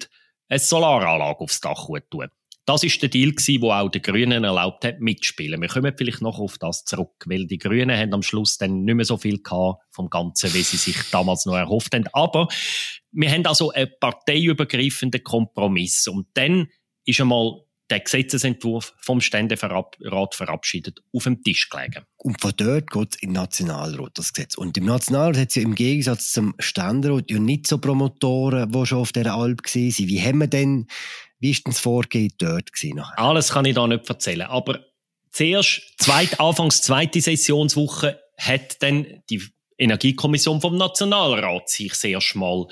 eine 0.48 0.58
Solaranlage 0.58 1.40
aufs 1.40 1.60
Dach 1.60 1.88
tun. 2.10 2.28
Das 2.66 2.82
ist 2.82 3.00
der 3.00 3.08
Deal 3.08 3.30
wo 3.60 3.70
auch 3.70 3.88
die 3.88 4.02
Grünen 4.02 4.42
erlaubt 4.42 4.84
hat, 4.84 5.00
mitspielen. 5.00 5.60
Wir 5.60 5.68
kommen 5.68 5.94
vielleicht 5.96 6.20
noch 6.20 6.40
auf 6.40 6.58
das 6.58 6.84
zurück, 6.84 7.24
weil 7.26 7.46
die 7.46 7.58
Grünen 7.58 7.96
haben 7.96 8.12
am 8.12 8.22
Schluss 8.22 8.58
dann 8.58 8.82
nicht 8.82 8.94
mehr 8.96 9.04
so 9.04 9.16
viel 9.16 9.40
gehabt 9.40 9.82
vom 9.92 10.10
Ganzen, 10.10 10.52
wie 10.52 10.62
sie 10.62 10.76
sich 10.76 10.96
damals 11.12 11.46
noch 11.46 11.54
erhofft 11.54 11.94
haben. 11.94 12.08
Aber 12.12 12.48
wir 13.12 13.30
haben 13.30 13.46
also 13.46 13.70
einen 13.70 13.90
parteiübergreifenden 14.00 15.22
Kompromiss. 15.22 16.08
Und 16.08 16.26
dann 16.34 16.66
ist 17.04 17.20
einmal 17.20 17.62
der 17.88 18.00
Gesetzesentwurf 18.00 18.94
vom 18.98 19.20
Ständerat 19.20 20.34
verabschiedet, 20.34 21.00
auf 21.12 21.22
dem 21.22 21.42
Tisch 21.42 21.68
gelegen. 21.68 22.04
Und 22.16 22.40
von 22.40 22.52
dort 22.56 22.90
geht 22.90 23.14
es 23.14 23.22
in 23.22 23.28
den 23.28 23.34
Nationalrat, 23.34 24.18
das 24.18 24.32
Gesetz. 24.32 24.56
Und 24.56 24.76
im 24.76 24.86
Nationalrat 24.86 25.36
hat 25.36 25.48
es 25.50 25.54
ja 25.54 25.62
im 25.62 25.76
Gegensatz 25.76 26.32
zum 26.32 26.54
Ständerat 26.58 27.30
ja 27.30 27.38
nicht 27.38 27.68
so 27.68 27.78
Promotoren, 27.78 28.72
die 28.72 28.86
schon 28.86 28.98
auf 28.98 29.12
dieser 29.12 29.34
Alp 29.34 29.62
waren. 29.62 30.08
Wie 30.08 30.20
haben 30.20 30.38
wir 30.38 30.48
denn, 30.48 30.88
wie 31.46 31.52
ist 31.52 31.64
denn 31.64 31.72
das 31.72 31.80
Vorgehen 31.80 32.32
dort 32.38 32.72
gewesen? 32.72 33.00
Alles 33.14 33.52
kann 33.52 33.64
ich 33.66 33.74
da 33.76 33.86
nicht 33.86 34.08
erzählen. 34.08 34.48
Aber 34.48 34.80
zuerst, 35.30 35.80
zweit, 35.96 36.40
anfangs 36.40 36.82
zweite 36.82 37.20
Sessionswoche, 37.20 38.20
hat 38.36 38.82
dann 38.82 39.22
die 39.30 39.44
Energiekommission 39.78 40.60
vom 40.60 40.76
Nationalrat 40.76 41.68
sich 41.68 41.94
sehr 41.94 42.20
schmal 42.20 42.66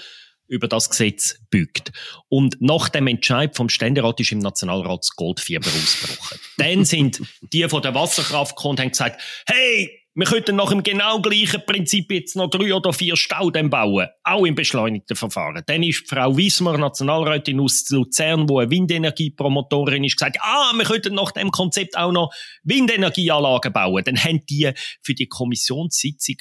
über 0.48 0.66
das 0.66 0.90
Gesetz 0.90 1.38
bügt. 1.50 1.92
Und 2.28 2.60
nach 2.60 2.88
dem 2.88 3.06
Entscheid 3.06 3.54
vom 3.54 3.68
Ständerat 3.68 4.18
ist 4.18 4.32
im 4.32 4.40
Nationalrat 4.40 5.02
das 5.02 5.14
Goldfieber 5.14 5.68
ausgebrochen. 5.68 6.40
Dann 6.58 6.84
sind 6.84 7.22
die 7.52 7.68
von 7.68 7.80
der 7.80 7.94
Wasserkraft 7.94 8.56
gekommen 8.56 8.72
und 8.72 8.80
haben 8.80 8.90
gesagt, 8.90 9.22
hey, 9.46 10.03
wir 10.16 10.26
könnten 10.26 10.54
nach 10.56 10.70
dem 10.70 10.82
genau 10.82 11.20
gleichen 11.20 11.64
Prinzip 11.66 12.12
jetzt 12.12 12.36
noch 12.36 12.48
drei 12.48 12.72
oder 12.72 12.92
vier 12.92 13.16
Staudämme 13.16 13.68
bauen, 13.68 14.06
auch 14.22 14.44
im 14.44 14.54
beschleunigten 14.54 15.16
Verfahren. 15.16 15.62
Dann 15.66 15.82
ist 15.82 16.08
Frau 16.08 16.36
Wismar, 16.36 16.78
Nationalrätin 16.78 17.58
aus 17.58 17.88
Luzern, 17.90 18.48
wo 18.48 18.60
eine 18.60 18.70
Windenergiepromotorin 18.70 20.04
ist, 20.04 20.16
gesagt, 20.16 20.38
ah, 20.40 20.72
wir 20.74 20.84
könnten 20.84 21.14
nach 21.14 21.32
dem 21.32 21.50
Konzept 21.50 21.96
auch 21.96 22.12
noch 22.12 22.32
Windenergieanlagen 22.62 23.72
bauen. 23.72 24.04
Dann 24.04 24.16
haben 24.16 24.46
die 24.46 24.70
für 25.02 25.14
die 25.14 25.26
Kommissionssitzung 25.26 26.36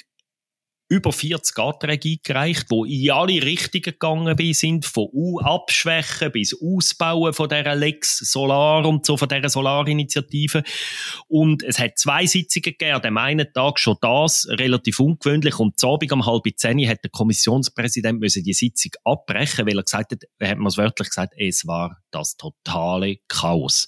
über 0.90 1.12
40 1.12 1.58
Anträge 1.58 2.10
eingereicht, 2.10 2.68
die 2.70 3.06
in 3.06 3.12
alle 3.12 3.42
Richtungen 3.42 3.84
gegangen 3.84 4.54
sind, 4.54 4.86
von 4.86 5.08
U 5.12 5.40
Abschwächen 5.40 6.32
bis 6.32 6.56
Ausbauen 6.62 7.34
von 7.34 7.50
dieser 7.50 7.75
Lex 7.75 8.18
Solar 8.20 8.86
und 8.86 9.06
so, 9.06 9.18
von 9.18 9.28
dieser 9.28 9.50
Solarinitiative. 9.50 10.63
Und 11.28 11.63
es 11.63 11.80
hat 11.80 11.98
zwei 11.98 12.25
Sitzungen 12.25 12.63
gegeben, 12.78 12.96
an 12.96 13.02
dem 13.02 13.18
einen 13.18 13.48
Tag 13.54 13.80
schon 13.80 13.98
das, 14.02 14.48
relativ 14.50 15.00
ungewöhnlich, 15.00 15.60
und 15.60 15.80
zu 15.80 15.90
Abend 15.90 16.12
um 16.12 16.25
halb 16.25 16.44
zehn 16.56 16.88
hat 16.88 17.04
der 17.04 17.12
Kommissionspräsident 17.12 18.22
die 18.22 18.54
Sitzung 18.54 18.92
abbrechen, 19.04 19.66
weil 19.66 19.78
er 19.78 19.84
gesagt 19.84 20.12
hat, 20.12 20.24
er 20.40 20.50
hat 20.50 20.58
mir 20.58 20.68
es 20.68 20.78
wörtlich 20.78 21.10
gesagt, 21.10 21.34
es 21.38 21.66
war 21.66 21.98
das 22.12 22.36
totale 22.36 23.18
Chaos. 23.28 23.88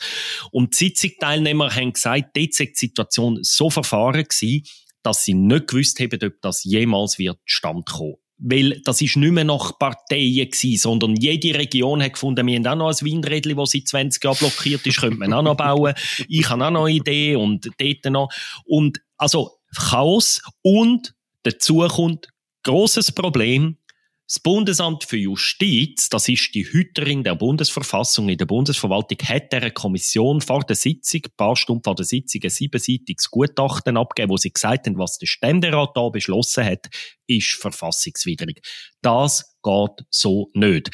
Und 0.52 0.74
die 0.74 0.86
Sitzungsteilnehmer 0.86 1.76
haben 1.76 1.94
gesagt, 1.94 2.36
dort 2.36 2.54
sei 2.54 2.66
die 2.66 2.74
Situation 2.76 3.40
so 3.42 3.70
verfahren 3.70 4.24
gewesen, 4.24 4.64
dass 5.06 5.24
sie 5.24 5.34
nicht 5.34 5.68
gewusst 5.68 6.00
haben, 6.00 6.20
ob 6.24 6.42
das 6.42 6.64
jemals 6.64 7.20
wird 7.20 7.38
stand 7.46 7.86
kommen. 7.88 8.16
Weil 8.38 8.82
das 8.84 9.00
ist 9.02 9.16
nicht 9.16 9.32
mehr 9.32 9.46
nach 9.46 9.80
Parteien 9.80 10.50
gewesen, 10.50 10.78
sondern 10.78 11.16
jede 11.16 11.58
Region 11.58 12.04
hat 12.04 12.14
gefunden, 12.14 12.46
wir 12.46 12.58
haben 12.58 12.68
auch 12.68 12.76
noch 12.76 12.90
ein 12.90 13.06
Windrädchen, 13.06 13.56
das 13.56 13.72
seit 13.72 13.88
20 13.88 14.24
Jahren 14.24 14.38
blockiert 14.38 14.86
ist, 14.86 15.00
könnte 15.00 15.18
man 15.18 15.32
auch 15.34 15.42
noch 15.42 15.56
bauen. 15.56 15.94
Ich 16.28 16.50
habe 16.50 16.66
auch 16.66 16.72
noch 16.72 16.86
eine 16.86 16.96
Idee 16.96 17.36
und 17.36 17.70
dort 17.78 18.06
noch. 18.12 18.30
Und 18.66 19.00
also 19.18 19.52
Chaos 19.74 20.42
und 20.62 21.14
dazu 21.44 21.88
kommt 21.88 22.30
großes 22.64 23.14
Problem, 23.14 23.78
das 24.28 24.40
Bundesamt 24.40 25.04
für 25.04 25.18
Justiz, 25.18 26.10
das 26.10 26.28
ist 26.28 26.56
die 26.56 26.66
Hüterin 26.66 27.24
der 27.24 27.36
Bundesverfassung 27.36 28.28
in 28.28 28.40
der 28.40 28.48
Bundesverwaltung, 28.48 29.20
hat 29.28 29.52
der 29.52 29.70
Kommission 29.70 30.42
vor 30.42 30.62
der 30.62 30.76
Sitzung, 30.76 31.22
ein 31.26 31.32
paar 31.38 31.56
Stunden 31.56 31.84
vor 31.84 31.94
der 31.94 32.06
Sitzung, 32.06 32.42
ein 32.44 32.50
siebenseitiges 32.50 33.30
Gutachten 33.30 33.98
abgegeben, 33.98 34.32
wo 34.32 34.38
sie 34.38 34.52
gesagt 34.52 34.88
haben, 34.88 34.98
was 34.98 35.20
der 35.20 35.28
Ständerat 35.28 35.92
da 35.96 36.10
beschlossen 36.10 36.66
hat, 36.66 36.88
ist 37.28 37.54
verfassungswidrig. 37.54 38.62
Das 39.02 39.56
geht 39.62 40.06
so 40.10 40.50
nicht. 40.54 40.90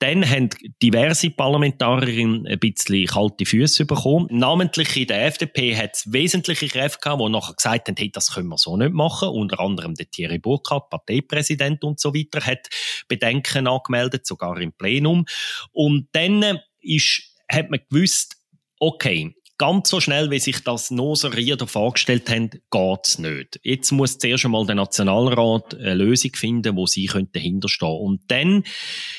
Dann 0.00 0.28
haben 0.28 0.48
diverse 0.82 1.28
Parlamentarierinnen 1.28 2.46
ein 2.46 2.58
bisschen 2.58 3.06
kalte 3.06 3.44
Füße 3.44 3.84
bekommen. 3.84 4.28
Namentlich 4.30 4.96
in 4.96 5.06
der 5.06 5.26
FDP 5.26 5.76
hat 5.76 5.94
es 5.94 6.10
wesentliche 6.10 6.68
Kräfte 6.68 7.00
gehabt, 7.02 7.20
die 7.20 7.28
nachher 7.28 7.54
gesagt 7.54 7.86
haben, 7.86 7.96
hey, 7.98 8.10
das 8.10 8.32
können 8.32 8.48
wir 8.48 8.56
so 8.56 8.78
nicht 8.78 8.94
machen. 8.94 9.28
Unter 9.28 9.60
anderem 9.60 9.94
der 9.94 10.10
Thierry 10.10 10.38
Burkhardt, 10.38 10.88
Parteipräsident 10.88 11.84
und 11.84 12.00
so 12.00 12.14
weiter, 12.14 12.40
hat 12.46 12.68
Bedenken 13.08 13.66
angemeldet, 13.66 14.26
sogar 14.26 14.58
im 14.58 14.72
Plenum. 14.72 15.26
Und 15.70 16.08
dann 16.12 16.60
ist, 16.80 17.36
hat 17.52 17.68
man 17.68 17.80
gewusst, 17.90 18.36
okay, 18.78 19.34
ganz 19.60 19.90
so 19.90 20.00
schnell, 20.00 20.30
wie 20.30 20.38
sich 20.38 20.64
das 20.64 20.90
Noser 20.90 21.36
Rieder 21.36 21.66
vorgestellt 21.66 22.30
haben, 22.30 22.48
geht's 22.70 23.18
nicht. 23.18 23.60
Jetzt 23.62 23.92
muss 23.92 24.16
zuerst 24.16 24.46
einmal 24.46 24.64
der 24.64 24.74
Nationalrat 24.74 25.74
eine 25.74 25.92
Lösung 25.92 26.32
finden, 26.34 26.76
wo 26.76 26.86
sie 26.86 27.10
dahinter 27.30 27.68
stehen 27.68 27.90
Und 27.90 28.22
dann 28.28 28.64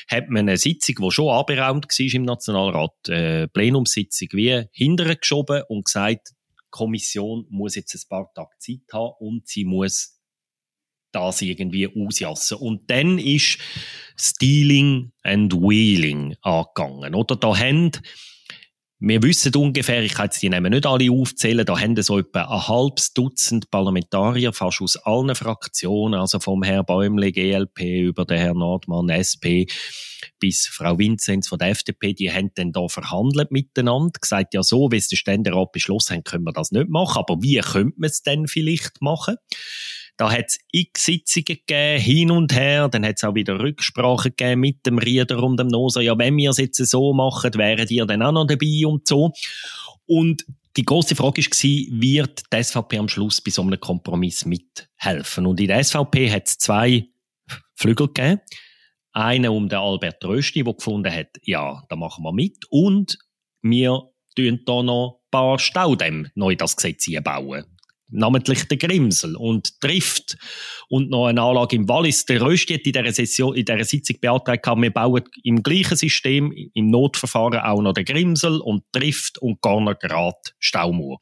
hat 0.08 0.30
man 0.30 0.48
eine 0.48 0.56
Sitzung, 0.56 0.96
die 1.00 1.10
schon 1.12 1.28
anberaumt 1.28 1.86
war 1.86 2.14
im 2.14 2.24
Nationalrat, 2.24 2.90
eine 3.08 3.48
Plenumssitzung, 3.52 4.30
wie 4.32 4.64
hintergeschoben 4.72 5.62
und 5.68 5.84
gesagt, 5.84 6.30
die 6.30 6.64
Kommission 6.70 7.46
muss 7.48 7.76
jetzt 7.76 7.94
ein 7.94 8.08
paar 8.08 8.32
Tage 8.34 8.50
Zeit 8.58 8.92
haben 8.92 9.14
und 9.20 9.46
sie 9.46 9.64
muss 9.64 10.18
das 11.12 11.40
irgendwie 11.40 11.86
ausjassen. 11.86 12.58
Und 12.58 12.90
dann 12.90 13.20
ist 13.20 13.58
Stealing 14.18 15.12
and 15.22 15.54
Wheeling 15.54 16.34
angegangen. 16.42 17.14
Oder 17.14 17.36
da 17.36 17.56
haben 17.56 17.92
wir 19.04 19.20
wissen 19.24 19.52
ungefähr, 19.56 20.00
ich 20.04 20.14
kann 20.14 20.26
jetzt 20.26 20.40
die 20.42 20.48
Namen 20.48 20.70
nicht 20.70 20.86
alle 20.86 21.10
aufzählen, 21.10 21.66
da 21.66 21.80
haben 21.80 22.00
so 22.00 22.20
etwa 22.20 22.42
ein 22.42 22.68
halbes 22.68 23.12
Dutzend 23.12 23.68
Parlamentarier, 23.68 24.52
fast 24.52 24.80
aus 24.80 24.96
allen 24.96 25.34
Fraktionen, 25.34 26.20
also 26.20 26.38
vom 26.38 26.62
Herrn 26.62 26.86
Bäumle, 26.86 27.32
GLP, 27.32 27.80
über 27.80 28.24
den 28.24 28.38
Herrn 28.38 28.58
Nordmann, 28.58 29.08
SP, 29.10 29.66
bis 30.38 30.68
Frau 30.68 30.98
Vinzenz 30.98 31.48
von 31.48 31.58
der 31.58 31.70
FDP, 31.70 32.14
die 32.14 32.30
haben 32.30 32.52
dann 32.54 32.70
da 32.70 32.86
verhandelt 32.86 33.50
miteinander, 33.50 34.20
gesagt, 34.20 34.54
ja 34.54 34.62
so, 34.62 34.92
wie 34.92 34.98
es 34.98 35.08
der 35.08 35.16
Ständerat 35.16 35.72
beschlossen 35.72 36.18
hat, 36.18 36.24
können 36.24 36.44
wir 36.44 36.52
das 36.52 36.70
nicht 36.70 36.88
machen, 36.88 37.18
aber 37.18 37.42
wie 37.42 37.58
könnte 37.58 37.94
man 37.98 38.08
es 38.08 38.22
denn 38.22 38.46
vielleicht 38.46 39.02
machen? 39.02 39.34
Da 40.16 40.30
hat 40.30 40.46
es 40.48 40.58
x 40.70 41.04
Sitzungen 41.06 41.44
gegeben, 41.44 42.00
hin 42.00 42.30
und 42.30 42.54
her. 42.54 42.88
Dann 42.88 43.04
hat 43.04 43.16
es 43.16 43.24
auch 43.24 43.34
wieder 43.34 43.58
Rücksprachen 43.58 44.34
gegeben 44.36 44.60
mit 44.60 44.86
dem 44.86 44.98
Rieder 44.98 45.42
und 45.42 45.58
dem 45.58 45.68
Noser. 45.68 46.00
Ja, 46.02 46.16
wenn 46.18 46.36
wir 46.36 46.50
es 46.50 46.58
jetzt 46.58 46.76
so 46.76 47.12
machen, 47.12 47.54
wären 47.54 47.88
ihr 47.88 48.06
dann 48.06 48.22
auch 48.22 48.32
noch 48.32 48.46
dabei 48.46 48.86
und 48.86 49.06
so. 49.08 49.32
Und 50.06 50.44
die 50.76 50.84
große 50.84 51.16
Frage 51.16 51.42
war, 51.42 52.00
wird 52.00 52.42
die 52.52 52.62
SVP 52.62 52.98
am 52.98 53.08
Schluss 53.08 53.40
bei 53.40 53.50
so 53.50 53.62
einem 53.62 53.80
Kompromiss 53.80 54.44
mithelfen? 54.44 55.46
Und 55.46 55.60
in 55.60 55.68
der 55.68 55.82
SVP 55.82 56.30
hat 56.30 56.46
es 56.46 56.58
zwei 56.58 57.08
Flügel 57.74 58.08
gegeben. 58.08 58.40
Einen 59.12 59.50
um 59.50 59.68
den 59.68 59.78
Albert 59.78 60.24
Rösti, 60.24 60.64
der 60.64 60.72
gefunden 60.72 61.12
hat, 61.12 61.38
ja, 61.42 61.82
da 61.88 61.96
machen 61.96 62.24
wir 62.24 62.32
mit. 62.32 62.64
Und 62.70 63.18
wir 63.60 64.02
tun 64.34 64.60
da 64.64 64.82
noch 64.82 65.20
ein 65.24 65.30
paar 65.30 65.58
Staudämme 65.58 66.30
neu 66.34 66.56
das 66.56 66.76
Gesetz 66.76 67.06
einbauen 67.08 67.71
namentlich 68.12 68.68
der 68.68 68.76
Grimsel 68.76 69.36
und 69.36 69.80
trifft 69.80 70.36
und 70.88 71.10
noch 71.10 71.26
eine 71.26 71.42
Anlage 71.42 71.76
im 71.76 71.88
Wallis. 71.88 72.24
Der 72.26 72.40
Rösti 72.40 72.74
hat 72.74 72.86
in 72.86 72.92
dieser, 72.92 73.12
Session, 73.12 73.54
in 73.54 73.64
dieser 73.64 73.84
Sitzung 73.84 74.16
beantragt, 74.20 74.66
wir 74.66 74.90
bauen 74.90 75.22
im 75.42 75.62
gleichen 75.62 75.96
System, 75.96 76.52
im 76.52 76.90
Notverfahren 76.90 77.60
auch 77.60 77.82
noch 77.82 77.94
den 77.94 78.04
Grimsel 78.04 78.60
und 78.60 78.84
trifft 78.92 79.38
und 79.38 79.60
gar 79.60 79.80
noch 79.80 79.98
Grad 79.98 80.54
Staumauer. 80.58 81.18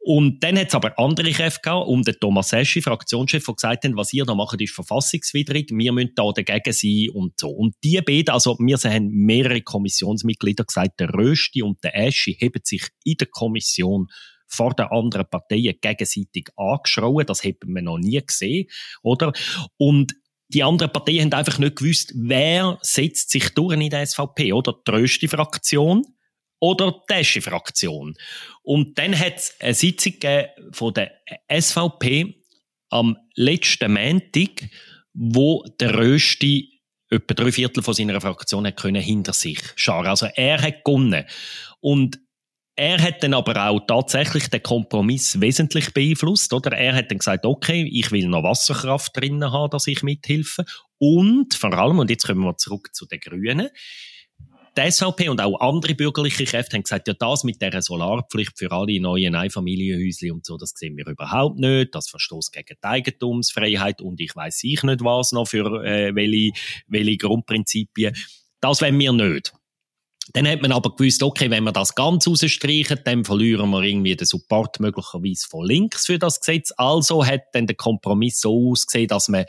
Und 0.00 0.42
dann 0.42 0.58
hat 0.58 0.68
es 0.68 0.74
aber 0.74 0.98
andere 0.98 1.30
Kräfte 1.32 1.60
gehabt, 1.62 1.86
um 1.86 2.02
den 2.02 2.14
Thomas 2.18 2.52
Eschi, 2.54 2.80
Fraktionschef, 2.80 3.44
der 3.44 3.54
gesagt 3.54 3.84
hat, 3.84 3.92
was 3.94 4.12
ihr 4.14 4.24
da 4.24 4.34
macht, 4.34 4.58
ist 4.58 4.74
verfassungswidrig, 4.74 5.68
wir 5.70 5.92
müssen 5.92 6.12
da 6.14 6.30
dagegen 6.34 6.72
sein 6.72 7.10
und 7.12 7.38
so. 7.38 7.50
Und 7.50 7.74
die 7.84 8.00
beiden, 8.00 8.30
also 8.30 8.56
wir 8.58 8.78
haben 8.78 9.10
mehrere 9.10 9.60
Kommissionsmitglieder 9.60 10.64
gesagt, 10.64 10.98
der 11.00 11.12
Rösti 11.12 11.62
und 11.62 11.84
der 11.84 11.94
Eschi 11.94 12.34
heben 12.38 12.62
sich 12.64 12.84
in 13.04 13.16
der 13.18 13.26
Kommission 13.26 14.06
vor 14.48 14.74
den 14.74 14.86
anderen 14.86 15.28
Parteien 15.28 15.76
gegenseitig 15.80 16.48
angeschrauen. 16.56 17.26
Das 17.26 17.44
hätten 17.44 17.74
wir 17.74 17.82
noch 17.82 17.98
nie 17.98 18.20
gesehen, 18.24 18.68
oder? 19.02 19.32
Und 19.76 20.14
die 20.48 20.62
anderen 20.62 20.90
Parteien 20.90 21.24
haben 21.24 21.34
einfach 21.34 21.58
nicht 21.58 21.76
gewusst, 21.76 22.12
wer 22.16 22.78
setzt 22.80 23.30
sich 23.30 23.50
durch 23.54 23.78
in 23.78 23.90
der 23.90 24.06
SVP, 24.06 24.52
oder? 24.52 24.72
Die 24.72 24.90
grösste 24.90 25.28
Fraktion 25.28 26.04
oder 26.60 27.04
die 27.08 27.14
erste 27.14 27.42
Fraktion. 27.42 28.14
Und 28.62 28.98
dann 28.98 29.18
hat 29.18 29.36
es 29.36 29.54
eine 29.60 29.74
Sitzung 29.74 30.14
von 30.72 30.94
der 30.94 31.12
SVP 31.52 32.34
am 32.90 33.16
letzten 33.34 33.92
Montag, 33.92 34.68
wo 35.12 35.64
der 35.78 35.94
Rösti 35.96 36.80
etwa 37.10 37.34
drei 37.34 37.52
Viertel 37.52 37.82
von 37.82 37.94
seiner 37.94 38.20
Fraktion 38.20 38.66
hat 38.66 38.76
können 38.76 39.02
hinter 39.02 39.32
sich 39.32 39.60
scharen. 39.76 40.08
Also 40.08 40.26
er 40.34 40.60
hat 40.60 40.84
gewonnen. 40.84 41.24
Und 41.80 42.18
er 42.78 43.02
hat 43.02 43.24
dann 43.24 43.34
aber 43.34 43.68
auch 43.68 43.80
tatsächlich 43.88 44.48
den 44.50 44.62
Kompromiss 44.62 45.40
wesentlich 45.40 45.92
beeinflusst, 45.92 46.52
oder? 46.52 46.70
Er 46.70 46.94
hat 46.94 47.10
dann 47.10 47.18
gesagt, 47.18 47.44
okay, 47.44 47.88
ich 47.92 48.12
will 48.12 48.28
noch 48.28 48.44
Wasserkraft 48.44 49.16
drinnen 49.16 49.52
haben, 49.52 49.70
dass 49.70 49.88
ich 49.88 50.04
mithelfe. 50.04 50.64
Und 50.98 51.54
vor 51.54 51.72
allem, 51.72 51.98
und 51.98 52.08
jetzt 52.08 52.26
kommen 52.26 52.42
wir 52.42 52.56
zurück 52.56 52.90
zu 52.94 53.06
den 53.06 53.18
Grünen, 53.18 53.68
die 54.76 54.90
SVP 54.92 55.28
und 55.28 55.40
auch 55.40 55.58
andere 55.58 55.96
bürgerliche 55.96 56.44
Kräfte 56.44 56.76
haben 56.76 56.84
gesagt, 56.84 57.08
ja, 57.08 57.14
das 57.14 57.42
mit 57.42 57.60
der 57.60 57.82
Solarpflicht 57.82 58.56
für 58.56 58.70
alle 58.70 59.00
neuen 59.00 59.34
Einfamilienhäuschen 59.34 60.30
und 60.30 60.46
so, 60.46 60.56
das 60.56 60.70
sehen 60.76 60.96
wir 60.96 61.08
überhaupt 61.08 61.58
nicht. 61.58 61.96
Das 61.96 62.08
verstoßt 62.08 62.52
gegen 62.52 62.76
die 62.80 62.86
Eigentumsfreiheit 62.86 64.00
und 64.00 64.20
ich 64.20 64.36
weiß 64.36 64.62
ich 64.62 64.84
nicht 64.84 65.02
was 65.02 65.32
noch 65.32 65.48
für 65.48 65.84
äh, 65.84 66.14
welche, 66.14 66.52
welche 66.86 67.16
Grundprinzipien. 67.16 68.14
Das 68.60 68.80
wollen 68.80 69.00
wir 69.00 69.12
nicht. 69.12 69.52
Dann 70.32 70.46
hat 70.46 70.62
man 70.62 70.72
aber 70.72 70.94
gewusst, 70.94 71.22
okay, 71.22 71.50
wenn 71.50 71.64
wir 71.64 71.72
das 71.72 71.94
ganz 71.94 72.26
rausstreichen, 72.26 73.00
dann 73.04 73.24
verlieren 73.24 73.70
wir 73.70 73.82
irgendwie 73.82 74.14
den 74.16 74.26
Support 74.26 74.80
möglicherweise 74.80 75.48
von 75.48 75.66
links 75.66 76.06
für 76.06 76.18
das 76.18 76.40
Gesetz. 76.40 76.72
Also 76.76 77.24
hat 77.24 77.42
dann 77.52 77.66
der 77.66 77.76
Kompromiss 77.76 78.40
so 78.40 78.70
ausgesehen, 78.70 79.08
dass 79.08 79.28
man 79.28 79.46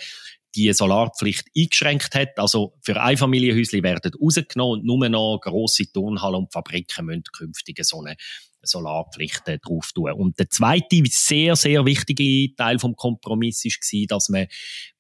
die 0.55 0.71
Solarpflicht 0.73 1.47
eingeschränkt 1.55 2.15
hat. 2.15 2.37
Also 2.37 2.73
für 2.81 3.01
Einfamilienhäusle 3.01 3.83
werden 3.83 4.11
rausgenommen 4.19 4.79
und 4.79 4.85
nur 4.85 5.09
noch 5.09 5.39
grosse 5.41 5.91
Turnhallen 5.91 6.35
und 6.35 6.53
Fabriken 6.53 7.05
müssen 7.05 7.23
künftig 7.31 7.83
so 7.83 8.01
eine 8.01 8.15
Solarpflicht 8.61 9.43
drauf 9.61 9.91
tun. 9.93 10.11
Und 10.13 10.39
der 10.39 10.49
zweite 10.49 11.03
sehr, 11.09 11.55
sehr 11.55 11.85
wichtige 11.85 12.55
Teil 12.55 12.79
vom 12.79 12.95
Kompromiss 12.95 13.63
war, 13.65 14.07
dass 14.07 14.29
man 14.29 14.47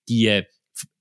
die 0.07 0.43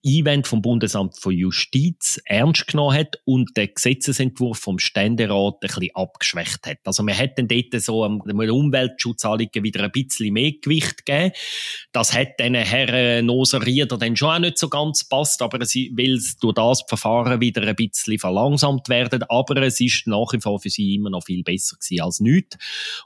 Einwand 0.07 0.47
vom 0.47 0.63
Bundesamt 0.63 1.19
für 1.19 1.33
Justiz 1.33 2.21
ernst 2.25 2.69
genommen 2.69 2.97
hat 2.97 3.21
und 3.25 3.57
den 3.57 3.71
Gesetzesentwurf 3.75 4.59
vom 4.59 4.79
Ständerat 4.79 5.55
ein 5.55 5.67
bisschen 5.67 5.91
abgeschwächt 5.95 6.67
hat. 6.67 6.79
Also 6.85 7.03
man 7.03 7.19
hat 7.19 7.37
dann 7.37 7.49
dort 7.49 7.81
so 7.83 8.05
am 8.05 8.21
Umweltschutzanliegen 8.21 9.65
wieder 9.65 9.83
ein 9.83 9.91
bisschen 9.91 10.33
mehr 10.33 10.53
Gewicht 10.53 11.05
gegeben. 11.05 11.33
Das 11.91 12.15
hat 12.15 12.39
den 12.39 12.55
Herren 12.55 13.27
Noser 13.27 13.67
Rieder 13.67 13.99
dann 13.99 14.15
schon 14.15 14.31
auch 14.31 14.39
nicht 14.39 14.59
so 14.59 14.69
ganz 14.69 15.09
passt, 15.09 15.43
aber 15.43 15.65
sie 15.65 15.91
will 15.97 16.21
durch 16.41 16.55
das 16.55 16.85
Verfahren 16.89 17.41
wieder 17.41 17.63
ein 17.63 17.75
bisschen 17.75 18.21
verlangsamt 18.21 18.89
werden, 18.89 19.25
aber 19.29 19.61
es 19.63 19.81
ist 19.81 20.07
nach 20.07 20.33
wie 20.33 20.41
vor 20.41 20.61
für 20.61 20.71
sie 20.71 20.95
immer 20.95 21.11
noch 21.11 21.25
viel 21.25 21.43
besser 21.43 21.77
gewesen 21.77 22.03
als 22.03 22.21
nichts. 22.21 22.57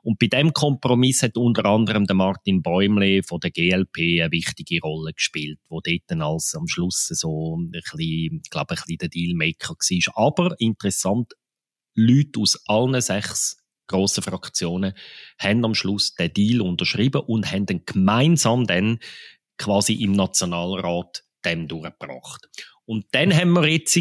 Und 0.03 0.19
bei 0.19 0.27
dem 0.27 0.53
Kompromiss 0.53 1.23
hat 1.23 1.39
unter 1.39 1.65
anderem 1.65 2.07
der 2.07 2.17
Martin 2.17 2.63
Bäumle 2.63 3.23
von 3.23 3.41
der 3.41 3.51
GLP 3.51 4.21
eine 4.21 4.31
wichtige 4.31 4.81
Rolle 4.83 5.15
gespielt, 5.15 5.59
wo 5.71 5.81
dort 5.81 6.21
als 6.21 6.55
am 6.55 6.69
Schluss 6.69 6.82
Schluss 6.83 7.07
so 7.07 7.57
ein 7.57 7.71
bisschen, 7.71 8.41
ich 8.43 8.51
glaube, 8.51 8.71
ein 8.71 8.77
bisschen 8.77 8.99
der 8.99 9.09
Dealmaker 9.09 9.75
war. 9.75 10.27
Aber 10.27 10.61
interessant, 10.61 11.33
Leute 11.95 12.41
aus 12.41 12.61
allen 12.67 13.01
sechs 13.01 13.59
grossen 13.87 14.23
Fraktionen 14.23 14.95
haben 15.39 15.65
am 15.65 15.75
Schluss 15.75 16.15
den 16.15 16.33
Deal 16.33 16.61
unterschrieben 16.61 17.23
und 17.23 17.51
haben 17.53 17.67
dann 17.67 17.83
gemeinsam 17.85 18.67
dann 18.67 18.99
quasi 19.59 19.95
im 19.95 20.13
Nationalrat 20.13 21.25
dem 21.45 21.69
durchgebracht. 21.69 22.49
Und 22.85 23.07
dann 23.13 23.35
haben 23.35 23.53
wir 23.53 23.69
jetzt 23.69 23.99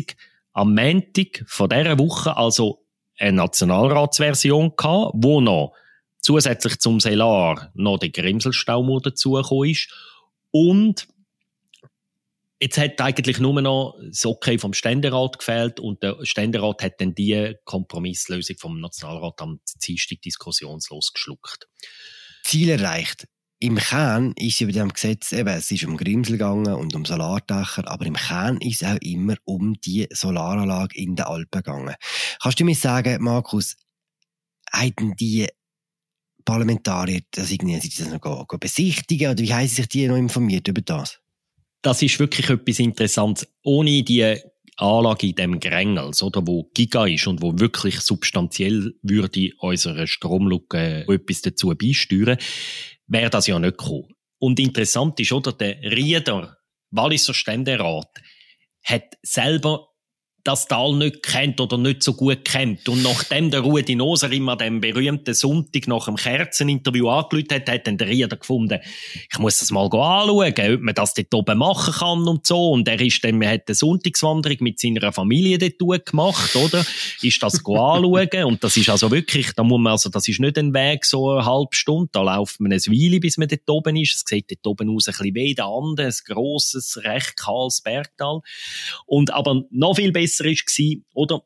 am 0.54 0.74
Montag 0.74 1.44
von 1.48 1.70
dieser 1.70 2.00
Woche 2.00 2.36
also 2.36 2.86
eine 3.18 3.38
Nationalratsversion 3.38 4.76
gehabt, 4.76 5.14
wo 5.16 5.42
noch 5.42 5.74
zusätzlich 6.20 6.80
zum 6.80 7.00
Selar 7.00 7.72
noch 7.74 7.98
der 7.98 8.10
Grimselstaumur 8.10 9.02
dazugekommen 9.02 9.70
ist 9.70 9.90
und 10.52 11.08
Jetzt 12.62 12.78
hat 12.78 13.02
eigentlich 13.02 13.40
nur 13.40 13.60
noch 13.60 13.98
das 14.08 14.24
Okay 14.24 14.60
vom 14.60 14.74
Ständerat 14.74 15.40
gefehlt 15.40 15.80
und 15.80 16.04
der 16.04 16.18
Ständerat 16.22 16.84
hat 16.84 17.02
dann 17.02 17.16
die 17.16 17.56
Kompromisslösung 17.66 18.56
vom 18.60 18.80
Nationalrat 18.80 19.42
am 19.42 19.62
Dienstag 19.84 20.22
diskussionslos 20.22 21.12
geschluckt. 21.12 21.68
Ziel 22.44 22.70
erreicht. 22.70 23.28
Im 23.60 23.78
Kern 23.78 24.34
ist 24.38 24.60
ja 24.60 24.68
bei 24.68 24.74
diesem 24.74 24.94
Gesetz 24.94 25.32
eben, 25.32 25.50
es 25.50 25.72
ist 25.72 25.86
um 25.86 25.98
Grimsel 25.98 26.34
gegangen 26.34 26.74
und 26.76 26.96
um 26.96 27.04
Solardächer, 27.04 27.88
aber 27.88 28.06
im 28.06 28.16
Kern 28.16 28.58
ist 28.58 28.84
es 28.84 28.88
auch 28.88 28.98
immer 29.02 29.36
um 29.44 29.74
die 29.82 30.08
Solaranlage 30.12 30.96
in 30.98 31.16
den 31.16 31.26
Alpen 31.26 31.64
gegangen. 31.64 31.96
Kannst 32.42 32.60
du 32.60 32.66
mir 32.66 32.76
sagen, 32.76 33.24
Markus, 33.24 33.76
hätten 34.72 35.16
die 35.16 35.48
Parlamentarier 36.46 37.22
das 37.32 37.52
irgendwie, 37.52 37.80
das 37.80 38.08
noch 38.08 38.46
besichtigen 38.60 39.32
oder 39.32 39.42
wie 39.42 39.54
haben 39.54 39.68
sie 39.68 39.76
sich 39.76 39.88
die 39.90 40.08
noch 40.08 40.16
informiert 40.16 40.68
über 40.68 40.82
das? 40.82 41.22
Das 41.82 42.02
ist 42.02 42.20
wirklich 42.20 42.50
etwas 42.50 42.80
Interessantes. 42.80 43.48
Ohne 43.64 44.04
die 44.04 44.38
Anlage 44.78 45.28
in 45.28 45.36
dem 45.36 45.60
Grängels, 45.60 46.24
oder, 46.24 46.46
wo 46.46 46.70
Giga 46.74 47.06
ist 47.06 47.28
und 47.28 47.42
wo 47.42 47.60
wirklich 47.60 48.00
substanziell 48.00 48.94
würde 49.02 49.52
unserer 49.60 50.08
Stromlücke 50.08 51.06
etwas 51.08 51.42
dazu 51.42 51.70
beisteuern, 51.70 52.38
wäre 53.08 53.30
das 53.30 53.48
ja 53.48 53.60
nicht 53.60 53.78
gekommen. 53.78 54.14
Und 54.40 54.60
interessant 54.60 55.20
ist, 55.20 55.32
oder, 55.32 55.54
der 55.54 55.82
Rieder, 55.84 56.58
Walliser 56.90 57.34
Ständerat, 57.34 58.10
hat 58.84 59.18
selber 59.22 59.91
das 60.44 60.68
Tal 60.68 60.96
nicht 60.96 61.22
kennt 61.24 61.60
oder 61.62 61.78
nicht 61.78 62.02
so 62.02 62.14
gut 62.14 62.44
kennt. 62.46 62.90
Und 62.90 63.04
nachdem 63.04 63.52
der 63.52 63.62
Rudi 63.62 63.96
Noser 63.96 64.32
immer 64.32 64.56
dem 64.56 64.82
berühmten 64.82 65.34
Sonntag 65.34 65.88
nach 65.88 66.06
dem 66.06 66.16
Kerzeninterview 66.16 67.08
angelüht 67.10 67.54
hat, 67.54 67.70
hat 67.70 67.86
dann 67.86 67.98
der 67.98 68.08
Rieder 68.08 68.36
gefunden, 68.36 68.80
ich 69.32 69.40
muss 69.40 69.60
das 69.60 69.72
mal 69.72 69.86
anschauen, 69.86 70.76
ob 70.76 70.82
man 70.82 70.96
das 70.96 71.14
dort 71.14 71.34
oben 71.34 71.58
machen 71.60 71.94
kann 71.94 72.28
und 72.28 72.48
so. 72.48 72.72
Und 72.72 72.88
er 72.88 73.00
ist 73.00 73.24
dann, 73.24 73.38
man 73.38 73.50
hat 73.50 73.64
eine 73.68 73.76
Sonntagswanderung 73.76 74.58
mit 74.62 74.80
seiner 74.80 75.12
Familie 75.12 75.60
dort 75.60 76.06
gemacht, 76.08 76.56
oder? 76.56 76.84
Ist 77.22 77.44
das 77.44 77.60
anschauen. 77.64 78.44
Und 78.46 78.64
das 78.64 78.78
ist 78.78 78.90
also 78.90 79.12
wirklich, 79.12 79.52
da 79.54 79.64
muss 79.64 79.80
man 79.80 79.92
also, 79.92 80.10
das 80.10 80.28
ist 80.28 80.40
nicht 80.40 80.58
ein 80.58 80.74
Weg 80.74 81.06
so 81.06 81.32
eine 81.32 81.46
halbe 81.46 81.76
Stunde, 81.76 82.10
da 82.12 82.22
läuft 82.22 82.60
man 82.60 82.72
ein 82.72 82.80
Weile, 82.80 83.20
bis 83.20 83.38
man 83.38 83.48
dort 83.48 83.70
oben 83.70 83.96
ist. 83.96 84.16
Es 84.16 84.24
sieht 84.26 84.50
dort 84.50 84.66
oben 84.66 84.90
aus 84.96 85.08
ein 85.08 85.12
bisschen 85.12 85.36
wie 85.36 85.54
der 85.54 85.66
andere, 85.66 86.08
ein 86.08 86.14
grosses, 86.26 87.00
recht 87.04 87.38
kahles 87.38 87.82
Bergtal. 87.82 88.42
Und 89.06 89.32
aber 89.32 89.64
noch 89.70 89.96
viel 89.96 90.12
besser 90.12 90.31
besser 90.32 90.46
war, 90.46 91.02
oder? 91.14 91.44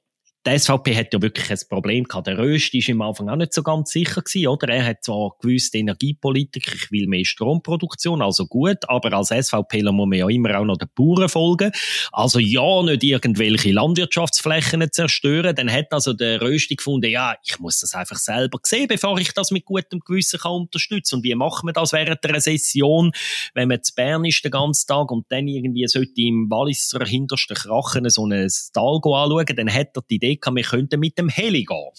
Die 0.47 0.59
SVP 0.59 0.95
hat 0.95 1.11
ja 1.11 1.21
wirklich 1.21 1.49
ein 1.49 1.57
Problem 1.69 2.03
gehabt. 2.03 2.27
Der 2.27 2.37
Röst 2.37 2.73
war 2.73 2.93
am 2.93 3.01
Anfang 3.01 3.29
auch 3.29 3.35
nicht 3.35 3.53
so 3.53 3.63
ganz 3.63 3.89
sicher 3.91 4.21
gewesen, 4.21 4.47
oder? 4.47 4.69
Er 4.69 4.85
hat 4.85 5.03
zwar 5.03 5.31
gewusst, 5.41 5.73
Energiepolitik, 5.73 6.71
ich 6.73 6.91
will 6.91 7.07
mehr 7.07 7.25
Stromproduktion, 7.25 8.21
also 8.21 8.45
gut, 8.45 8.87
aber 8.87 9.13
als 9.13 9.29
SVPler 9.29 9.91
muss 9.91 10.07
man 10.07 10.19
ja 10.19 10.29
immer 10.29 10.59
auch 10.59 10.65
noch 10.65 10.77
den 10.77 10.89
Bauern 10.93 11.29
folgen. 11.29 11.71
Also 12.11 12.37
ja, 12.37 12.83
nicht 12.83 13.03
irgendwelche 13.03 13.71
Landwirtschaftsflächen 13.71 14.85
zerstören. 14.91 15.55
Dann 15.55 15.71
hat 15.71 15.91
also 15.91 16.13
der 16.13 16.41
Röst 16.41 16.69
gefunden, 16.69 17.09
ja, 17.09 17.35
ich 17.43 17.59
muss 17.59 17.79
das 17.79 17.95
einfach 17.95 18.17
selber 18.17 18.59
sehen, 18.61 18.87
bevor 18.87 19.17
ich 19.17 19.33
das 19.33 19.49
mit 19.49 19.65
gutem 19.65 19.99
Gewissen 19.99 20.39
kann 20.39 20.51
unterstützen. 20.51 21.15
Und 21.15 21.23
wie 21.23 21.33
macht 21.33 21.63
man 21.63 21.73
das 21.73 21.91
während 21.91 22.23
der 22.23 22.39
Session, 22.39 23.11
wenn 23.55 23.69
man 23.69 23.81
zu 23.81 23.95
Bern 23.95 24.25
ist 24.25 24.43
den 24.43 24.51
ganzen 24.51 24.87
Tag 24.87 25.09
und 25.11 25.25
dann 25.29 25.47
irgendwie 25.47 25.87
sollte 25.87 26.21
im 26.21 26.51
Walliser 26.51 27.03
hintersten 27.03 27.55
Krachen 27.55 28.07
so 28.09 28.27
ein 28.27 28.47
Tal 28.73 28.95
anschauen, 28.95 29.55
dann 29.55 29.73
hat 29.73 29.89
er 29.95 30.03
die 30.07 30.15
Idee 30.15 30.34
Idee 30.35 30.55
wir 30.55 30.63
könnten 30.63 30.99
mit 30.99 31.17
dem 31.17 31.29
Heli 31.29 31.63
gehen. 31.63 31.89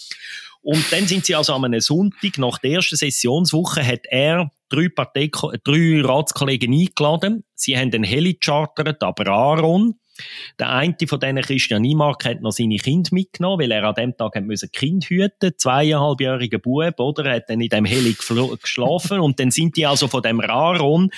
Und 0.63 0.85
dann 0.91 1.07
sind 1.07 1.25
sie 1.25 1.37
also 1.37 1.53
am 1.53 1.81
Sonntag, 1.81 2.39
nach 2.39 2.59
der 2.59 2.73
ersten 2.73 2.97
Sessionswoche, 2.97 3.87
hat 3.87 4.01
er 4.11 4.51
drei, 4.69 4.89
Partei 4.89 5.31
drei 5.63 6.01
Ratskollegen 6.03 6.73
eingeladen. 6.73 7.45
Sie 7.55 7.77
haben 7.79 7.93
den 7.93 8.03
Heli 8.03 8.35
gechartert, 8.35 9.01
aber 9.03 9.29
Aaron, 9.29 9.95
der 10.59 10.71
eine 10.71 10.97
von 11.07 11.21
denen, 11.21 11.45
Christian 11.45 11.83
Niemark, 11.83 12.25
hat 12.25 12.41
noch 12.41 12.51
seine 12.51 12.79
Kinder 12.79 13.11
mitgenommen, 13.13 13.61
weil 13.61 13.71
er 13.71 13.85
an 13.85 13.95
dem 13.95 14.17
Tag 14.17 14.37
ein 14.37 14.53
Kind 14.73 15.05
hüten 15.05 15.53
zweieinhalbjähriger 15.57 16.59
Bub, 16.59 16.99
oder? 16.99 17.27
Er 17.27 17.37
hat 17.37 17.49
dann 17.49 17.61
in 17.61 17.69
dem 17.69 17.85
Heli 17.85 18.15
geschlafen 18.15 19.21
und 19.21 19.39
dann 19.39 19.53
sind 19.53 19.77
die 19.77 19.87
also 19.87 20.09
von 20.09 20.23
dem 20.23 20.41
Aaron 20.41 21.11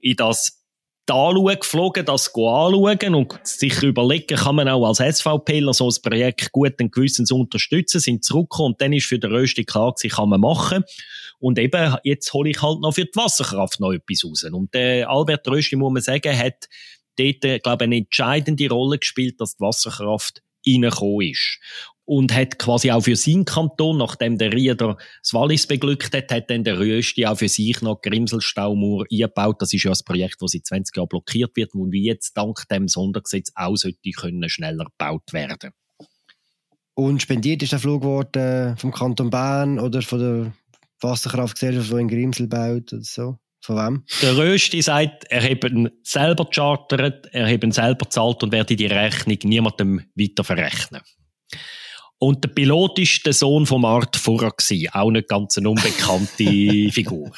in 0.00 0.14
das 0.14 0.62
anschauen, 1.10 1.58
geflogen, 1.58 2.04
das 2.04 2.28
anschauen 2.28 3.14
und 3.14 3.46
sich 3.46 3.82
überlegen, 3.82 4.36
kann 4.36 4.56
man 4.56 4.68
auch 4.68 4.86
als 4.86 4.98
SVPler 4.98 5.72
so 5.72 5.88
ein 5.88 6.02
Projekt 6.02 6.52
guten 6.52 6.90
Gewissens 6.90 7.30
unterstützen, 7.30 8.00
sind 8.00 8.24
zurückgekommen 8.24 8.72
und 8.72 8.80
dann 8.80 8.92
ist 8.92 9.06
für 9.06 9.18
den 9.18 9.32
Rösti 9.32 9.64
klar 9.64 9.92
gewesen, 9.94 10.14
kann 10.14 10.28
man 10.28 10.40
machen. 10.40 10.84
Und 11.38 11.58
eben, 11.58 11.96
jetzt 12.02 12.32
hole 12.32 12.50
ich 12.50 12.62
halt 12.62 12.80
noch 12.80 12.92
für 12.92 13.04
die 13.04 13.14
Wasserkraft 13.14 13.78
noch 13.80 13.92
etwas 13.92 14.24
raus. 14.24 14.44
Und 14.44 14.74
äh, 14.74 15.02
Albert 15.04 15.46
Rösti, 15.48 15.76
muss 15.76 15.92
man 15.92 16.02
sagen, 16.02 16.36
hat 16.36 16.66
dort, 17.16 17.44
äh, 17.44 17.58
glaube 17.58 17.84
ich, 17.84 17.88
eine 17.88 17.96
entscheidende 17.96 18.68
Rolle 18.68 18.98
gespielt, 18.98 19.40
dass 19.40 19.56
die 19.56 19.62
Wasserkraft 19.62 20.42
reingekommen 20.66 21.30
ist 21.30 21.60
und 22.06 22.32
hat 22.32 22.58
quasi 22.58 22.90
auch 22.90 23.02
für 23.02 23.16
seinen 23.16 23.44
Kanton, 23.44 23.98
nachdem 23.98 24.38
der 24.38 24.52
Rieder 24.52 24.96
das 25.20 25.34
Wallis 25.34 25.66
beglückt 25.66 26.14
hat, 26.14 26.30
hat 26.30 26.50
dann 26.50 26.64
der 26.64 26.78
Rösti 26.78 27.26
auch 27.26 27.36
für 27.36 27.48
sich 27.48 27.82
noch 27.82 28.00
Grimselstaumauer 28.00 29.04
eingebaut. 29.10 29.60
Das 29.60 29.74
ist 29.74 29.82
ja 29.82 29.90
ein 29.90 29.98
Projekt, 30.04 30.40
das 30.40 30.52
seit 30.52 30.66
20 30.66 30.96
Jahren 30.96 31.08
blockiert 31.08 31.56
wird 31.56 31.74
und 31.74 31.92
wie 31.92 32.04
jetzt 32.04 32.36
dank 32.36 32.62
dem 32.70 32.88
Sondergesetz 32.88 33.50
auch 33.56 33.76
sollte 33.76 34.10
können 34.12 34.48
schneller 34.48 34.84
gebaut 34.84 35.32
werden. 35.32 35.72
Und 36.94 37.20
spendiert 37.20 37.62
ist 37.62 37.72
der 37.72 37.78
Flug 37.78 38.04
worden 38.04 38.76
vom 38.78 38.92
Kanton 38.92 39.28
Bern 39.28 39.78
oder 39.78 40.00
von 40.00 40.18
der 40.18 40.52
Wasserkraftgesellschaft, 41.00 41.90
die 41.90 42.00
in 42.00 42.08
Grimsel 42.08 42.46
baut 42.46 42.92
oder 42.92 43.02
so? 43.02 43.36
Von 43.60 43.76
wem? 43.76 44.04
Der 44.22 44.36
Rösti 44.36 44.80
sagt, 44.80 45.24
er 45.24 45.42
habe 45.42 45.68
ihn 45.68 45.90
selber 46.04 46.44
gechartert, 46.44 47.26
er 47.32 47.52
habe 47.52 47.66
ihn 47.66 47.72
selber 47.72 48.04
gezahlt 48.04 48.44
und 48.44 48.52
werde 48.52 48.76
die 48.76 48.86
Rechnung 48.86 49.38
niemandem 49.42 50.02
weiter 50.14 50.44
verrechnen. 50.44 51.02
Und 52.18 52.42
der 52.42 52.48
Pilot 52.48 52.98
war 52.98 53.22
der 53.24 53.32
Sohn 53.32 53.66
von 53.66 53.84
Art 53.84 54.16
Furrer, 54.16 54.52
auch 54.92 55.10
nicht 55.10 55.28
ganz 55.28 55.58
eine 55.58 55.68
unbekannte 55.68 56.90
Figur. 56.92 57.30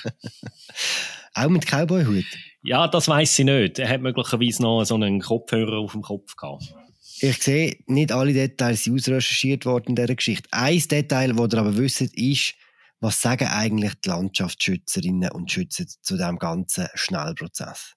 auch 1.34 1.48
mit 1.48 1.66
Cowboy-Hut? 1.66 2.26
Ja, 2.62 2.86
das 2.86 3.08
weiß 3.08 3.40
ich 3.40 3.44
nicht. 3.44 3.78
Er 3.78 3.88
hat 3.88 4.02
möglicherweise 4.02 4.62
noch 4.62 4.84
so 4.84 4.94
einen 4.94 5.20
Kopfhörer 5.20 5.78
auf 5.78 5.92
dem 5.92 6.02
Kopf 6.02 6.36
gehabt. 6.36 6.74
Ich 7.20 7.42
sehe, 7.42 7.76
nicht 7.86 8.12
alle 8.12 8.32
Details 8.32 8.84
sind 8.84 8.94
ausrecherchiert 8.94 9.66
worden 9.66 9.90
in 9.90 9.96
dieser 9.96 10.14
Geschichte. 10.14 10.48
Ein 10.52 10.78
Detail, 10.78 11.32
das 11.32 11.52
ihr 11.52 11.58
aber 11.58 11.76
wisst, 11.76 12.00
ist, 12.00 12.54
was 13.00 13.20
sagen 13.20 13.48
eigentlich 13.48 13.94
die 14.04 14.08
Landschaftsschützerinnen 14.08 15.30
und 15.30 15.50
Schützer 15.50 15.86
zu 15.86 16.16
diesem 16.16 16.38
ganzen 16.38 16.88
Schnellprozess? 16.94 17.94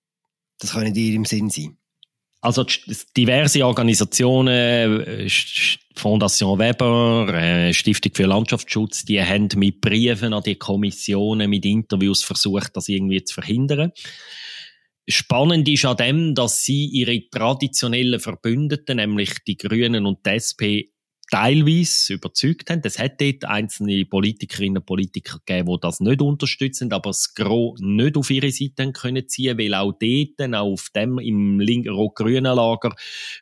Das 0.60 0.74
nicht 0.76 0.98
ihr 0.98 1.14
im 1.16 1.26
Sinn 1.26 1.50
sein. 1.50 1.78
Also 2.42 2.66
diverse 3.16 3.64
Organisationen, 3.64 5.02
äh, 5.02 5.30
Fondation 5.96 6.58
Weber, 6.58 7.32
äh, 7.34 7.72
Stiftung 7.72 8.14
für 8.16 8.26
Landschaftsschutz, 8.26 9.06
die 9.06 9.22
haben 9.22 9.48
mit 9.56 9.80
Briefen 9.80 10.34
an 10.34 10.42
die 10.42 10.56
Kommissionen, 10.56 11.50
mit 11.50 11.66
Interviews 11.66 12.24
versucht, 12.24 12.76
das 12.76 12.90
irgendwie 12.90 13.24
zu 13.24 13.36
verhindern. 13.36 13.92
Spannend 15.08 15.68
ist 15.70 15.86
an 15.86 15.98
dem, 15.98 16.36
dass 16.36 16.64
sie 16.64 16.86
ihre 16.86 17.30
traditionellen 17.30 18.20
Verbündeten, 18.20 18.98
nämlich 18.98 19.44
die 19.46 19.58
Grünen 19.58 20.08
und 20.08 20.26
die 20.26 20.30
SP, 20.32 20.90
teilweise 21.32 22.14
überzeugt 22.14 22.70
haben. 22.70 22.82
Es 22.84 23.00
hat 23.00 23.20
dort 23.20 23.46
einzelne 23.46 24.06
Politikerinnen 24.06 24.80
und 24.80 24.86
Politiker 24.86 25.40
gegeben, 25.46 25.72
die 25.72 25.80
das 25.80 26.02
nicht 26.02 26.22
unterstützen, 26.22 26.92
aber 26.92 27.10
das 27.10 27.34
Gros 27.34 27.80
nicht 27.80 28.18
auf 28.18 28.30
ihre 28.30 28.52
Seite 28.52 28.92
können 28.92 29.28
ziehen, 29.28 29.58
weil 29.58 29.74
auch 29.74 29.94
dort, 29.94 30.54
auch 30.54 30.74
auf 30.74 30.90
dem 30.94 31.18
im 31.20 31.60
rot-grünen 31.90 32.56
Lager, 32.56 32.94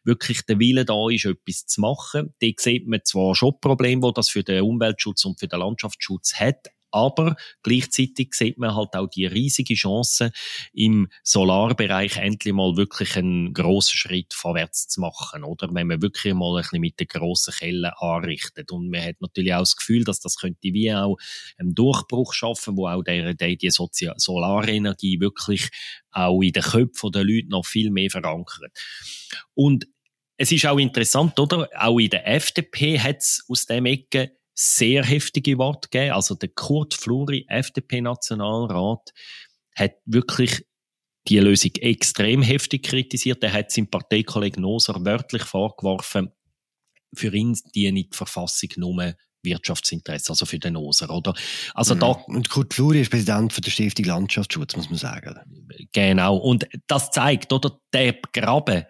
wirklich 0.03 0.43
der 0.45 0.59
Wille 0.59 0.85
da 0.85 1.09
ist, 1.09 1.25
etwas 1.25 1.65
zu 1.65 1.81
machen. 1.81 2.33
Dort 2.39 2.59
sieht 2.59 2.87
man 2.87 3.01
zwar 3.03 3.35
schon 3.35 3.59
Probleme, 3.59 4.07
die 4.07 4.13
das 4.13 4.29
für 4.29 4.43
den 4.43 4.61
Umweltschutz 4.61 5.25
und 5.25 5.39
für 5.39 5.47
den 5.47 5.59
Landschaftsschutz 5.59 6.35
hat, 6.35 6.69
aber 6.91 7.35
gleichzeitig 7.63 8.33
sieht 8.33 8.57
man 8.57 8.75
halt 8.75 8.95
auch 8.95 9.07
die 9.07 9.25
riesige 9.25 9.75
Chance, 9.75 10.31
im 10.73 11.07
Solarbereich 11.23 12.17
endlich 12.17 12.53
mal 12.53 12.75
wirklich 12.77 13.15
einen 13.17 13.53
grossen 13.53 13.97
Schritt 13.97 14.33
vorwärts 14.33 14.87
zu 14.87 15.01
machen, 15.01 15.43
oder? 15.43 15.69
Wenn 15.71 15.87
man 15.87 16.01
wirklich 16.01 16.33
mal 16.33 16.57
ein 16.57 16.61
bisschen 16.61 16.81
mit 16.81 16.99
den 16.99 17.07
grossen 17.07 17.53
Kellen 17.53 17.91
anrichtet. 17.97 18.71
Und 18.71 18.89
man 18.89 19.03
hat 19.03 19.21
natürlich 19.21 19.53
auch 19.53 19.59
das 19.59 19.75
Gefühl, 19.75 20.03
dass 20.03 20.19
das 20.19 20.37
könnte 20.37 20.57
wie 20.61 20.93
auch 20.93 21.17
einen 21.57 21.75
Durchbruch 21.75 22.33
schaffen, 22.33 22.77
wo 22.77 22.87
auch 22.87 23.03
der, 23.03 23.33
der, 23.33 23.55
die 23.55 23.69
Sozi 23.69 24.09
Solarenergie 24.15 25.19
wirklich 25.19 25.69
auch 26.11 26.41
in 26.41 26.53
den 26.53 26.63
Köpfen 26.63 27.11
der 27.11 27.23
Leute 27.23 27.49
noch 27.49 27.65
viel 27.65 27.91
mehr 27.91 28.09
verankert. 28.09 28.71
Und 29.53 29.87
es 30.37 30.51
ist 30.51 30.65
auch 30.65 30.79
interessant, 30.79 31.37
oder? 31.37 31.67
Auch 31.75 31.99
in 31.99 32.09
der 32.09 32.25
FDP 32.27 32.97
hat 32.99 33.17
es 33.17 33.43
aus 33.49 33.65
dem 33.65 33.85
Ecke 33.85 34.38
sehr 34.61 35.05
heftige 35.05 35.57
Worte 35.57 35.87
gegeben. 35.89 36.13
Also 36.13 36.35
der 36.35 36.49
Kurt 36.49 36.93
Fluri, 36.93 37.45
FDP-Nationalrat, 37.47 39.13
hat 39.73 39.93
wirklich 40.05 40.65
die 41.29 41.39
Lösung 41.39 41.71
extrem 41.75 42.41
heftig 42.41 42.83
kritisiert. 42.83 43.41
Er 43.41 43.53
hat 43.53 43.71
seinem 43.71 43.89
Parteikollegen 43.89 44.61
Noser 44.61 44.95
wörtlich 45.05 45.43
vorgeworfen, 45.43 46.31
für 47.15 47.33
ihn 47.33 47.57
diene 47.73 48.03
die 48.03 48.09
Verfassung 48.11 48.69
nur 48.75 49.15
Wirtschaftsinteresse, 49.43 50.31
also 50.31 50.45
für 50.45 50.59
den 50.59 50.73
Noser, 50.73 51.09
oder? 51.09 51.33
Also 51.73 51.95
mhm. 51.95 51.99
da, 52.01 52.07
und 52.07 52.49
Kurt 52.49 52.73
Fluri 52.73 52.99
ist 52.99 53.11
Präsident 53.11 53.53
von 53.53 53.61
der 53.61 53.71
Stiftung 53.71 54.05
Landschaftsschutz, 54.05 54.75
muss 54.75 54.89
man 54.89 54.99
sagen. 54.99 55.39
Genau. 55.93 56.35
Und 56.35 56.67
das 56.87 57.11
zeigt, 57.11 57.53
oder? 57.53 57.79
Der 57.93 58.17
Graben, 58.33 58.83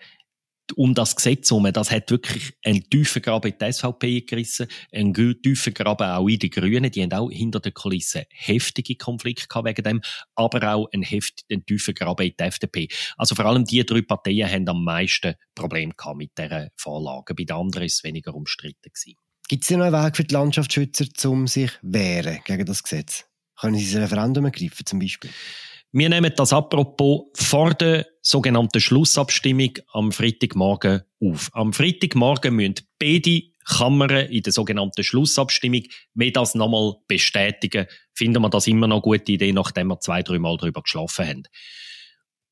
um 0.76 0.94
das 0.94 1.16
Gesetz 1.16 1.50
herum, 1.50 1.72
das 1.72 1.92
hat 1.92 2.12
wirklich 2.12 2.54
einen 2.64 2.90
tiefen 2.90 3.22
Graben 3.22 3.52
in 3.52 3.58
die 3.60 3.72
SVP 3.72 4.22
gerissen, 4.22 4.68
einen 4.92 5.14
tiefen 5.14 5.74
Graben 5.74 6.10
auch 6.10 6.28
in 6.28 6.40
die 6.40 6.50
Grünen, 6.50 6.92
die 6.92 7.04
haben 7.04 7.14
auch 7.14 7.30
hinter 7.30 7.60
den 7.60 7.74
Kulissen 7.74 8.24
heftige 8.30 8.96
Konflikte 8.96 9.48
gehabt 9.48 9.68
wegen 9.68 9.84
dem, 9.84 10.02
aber 10.36 10.74
auch 10.74 10.90
einen, 10.94 11.04
heftigen, 11.04 11.66
tiefen 11.66 11.94
Graben 11.94 12.28
in 12.28 12.34
die 12.40 12.44
FDP. 12.44 12.88
Also 13.18 13.36
vor 13.36 13.46
allem 13.46 13.66
die 13.66 13.86
drei 13.86 14.02
Parteien 14.02 14.50
haben 14.50 14.68
am 14.70 14.84
meisten 14.84 15.36
Probleme 15.56 15.94
gehabt 15.96 16.18
mit 16.18 16.32
dieser 16.38 16.70
Vorlage. 16.78 17.36
Bei 17.36 17.44
den 17.44 17.56
anderen 17.56 17.86
ist 17.86 17.96
es 17.96 18.04
weniger 18.04 18.34
umstritten 18.34 18.90
gewesen. 18.94 19.18
Gibt 19.48 19.64
es 19.64 19.70
noch 19.72 19.86
einen 19.86 20.06
Weg 20.06 20.16
für 20.16 20.24
die 20.24 20.34
Landschaftsschützer, 20.34 21.30
um 21.30 21.48
sich 21.48 21.72
wehren 21.82 22.40
gegen 22.46 22.66
das 22.66 22.84
Gesetz? 22.84 23.26
Können 23.60 23.76
sie 23.76 23.92
das 23.92 24.04
Referendum 24.04 24.46
ergreifen 24.46 24.86
zum 24.86 25.00
Beispiel? 25.00 25.32
Wir 25.92 26.10
nehmen 26.10 26.32
das 26.36 26.54
apropos 26.54 27.28
vor 27.34 27.74
der 27.74 28.06
sogenannten 28.22 28.80
Schlussabstimmung 28.80 29.72
am 29.92 30.12
Freitagmorgen 30.12 31.02
auf. 31.20 31.50
Am 31.54 31.74
Freitagmorgen 31.74 32.56
müssen 32.56 32.76
beide 33.00 33.42
Kammern 33.66 34.28
in 34.28 34.44
der 34.44 34.54
sogenannten 34.54 35.04
Schlussabstimmung, 35.04 35.84
wenn 36.14 36.34
das 36.34 36.56
nochmal 36.56 36.94
bestätigen, 37.08 37.88
finden 38.14 38.42
wir 38.42 38.50
das 38.50 38.68
immer 38.68 38.88
noch 38.88 38.98
eine 38.98 39.02
gute 39.18 39.32
Idee, 39.32 39.52
nachdem 39.52 39.88
wir 39.88 40.00
zwei, 40.00 40.22
drei 40.22 40.40
Mal 40.40 40.58
darüber 40.58 40.82
geschlafen 40.82 41.28
haben. 41.28 41.44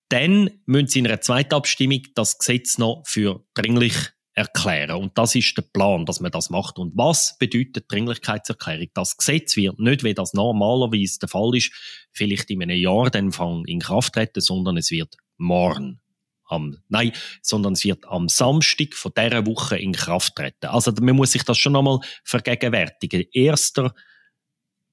Dann 0.09 0.49
müssen 0.65 0.87
sie 0.87 0.99
in 0.99 1.07
einer 1.07 1.21
zweiten 1.21 1.53
Abstimmung 1.53 2.01
das 2.15 2.37
Gesetz 2.37 2.77
noch 2.77 3.03
für 3.05 3.43
dringlich 3.53 3.93
erklären. 4.37 4.97
Und 4.97 5.17
das 5.17 5.33
ist 5.33 5.57
der 5.57 5.63
Plan, 5.63 6.05
dass 6.05 6.19
man 6.19 6.31
das 6.31 6.51
macht. 6.51 6.77
Und 6.77 6.95
was 6.95 7.37
bedeutet 7.39 7.91
Dringlichkeitserklärung? 7.91 8.87
Das 8.93 9.17
Gesetz 9.17 9.55
wird 9.55 9.79
nicht, 9.79 10.03
wie 10.03 10.13
das 10.13 10.33
normalerweise 10.33 11.17
der 11.17 11.27
Fall 11.27 11.55
ist, 11.55 11.73
vielleicht 12.11 12.51
in 12.51 12.61
einem 12.61 12.77
Jahr 12.77 13.09
dann 13.09 13.31
in 13.65 13.79
Kraft 13.79 14.13
treten, 14.13 14.41
sondern 14.41 14.77
es 14.77 14.91
wird 14.91 15.17
morgen 15.37 15.99
am, 16.45 16.77
nein, 16.87 17.13
sondern 17.41 17.73
es 17.73 17.83
wird 17.83 18.05
am 18.05 18.29
Samstag 18.29 18.93
von 18.93 19.11
dieser 19.17 19.45
Woche 19.47 19.77
in 19.79 19.93
Kraft 19.93 20.35
treten. 20.35 20.67
Also 20.67 20.91
man 21.01 21.15
muss 21.15 21.31
sich 21.31 21.43
das 21.43 21.57
schon 21.57 21.75
einmal 21.75 21.99
vergegenwärtigen. 22.23 23.25
Erster 23.33 23.91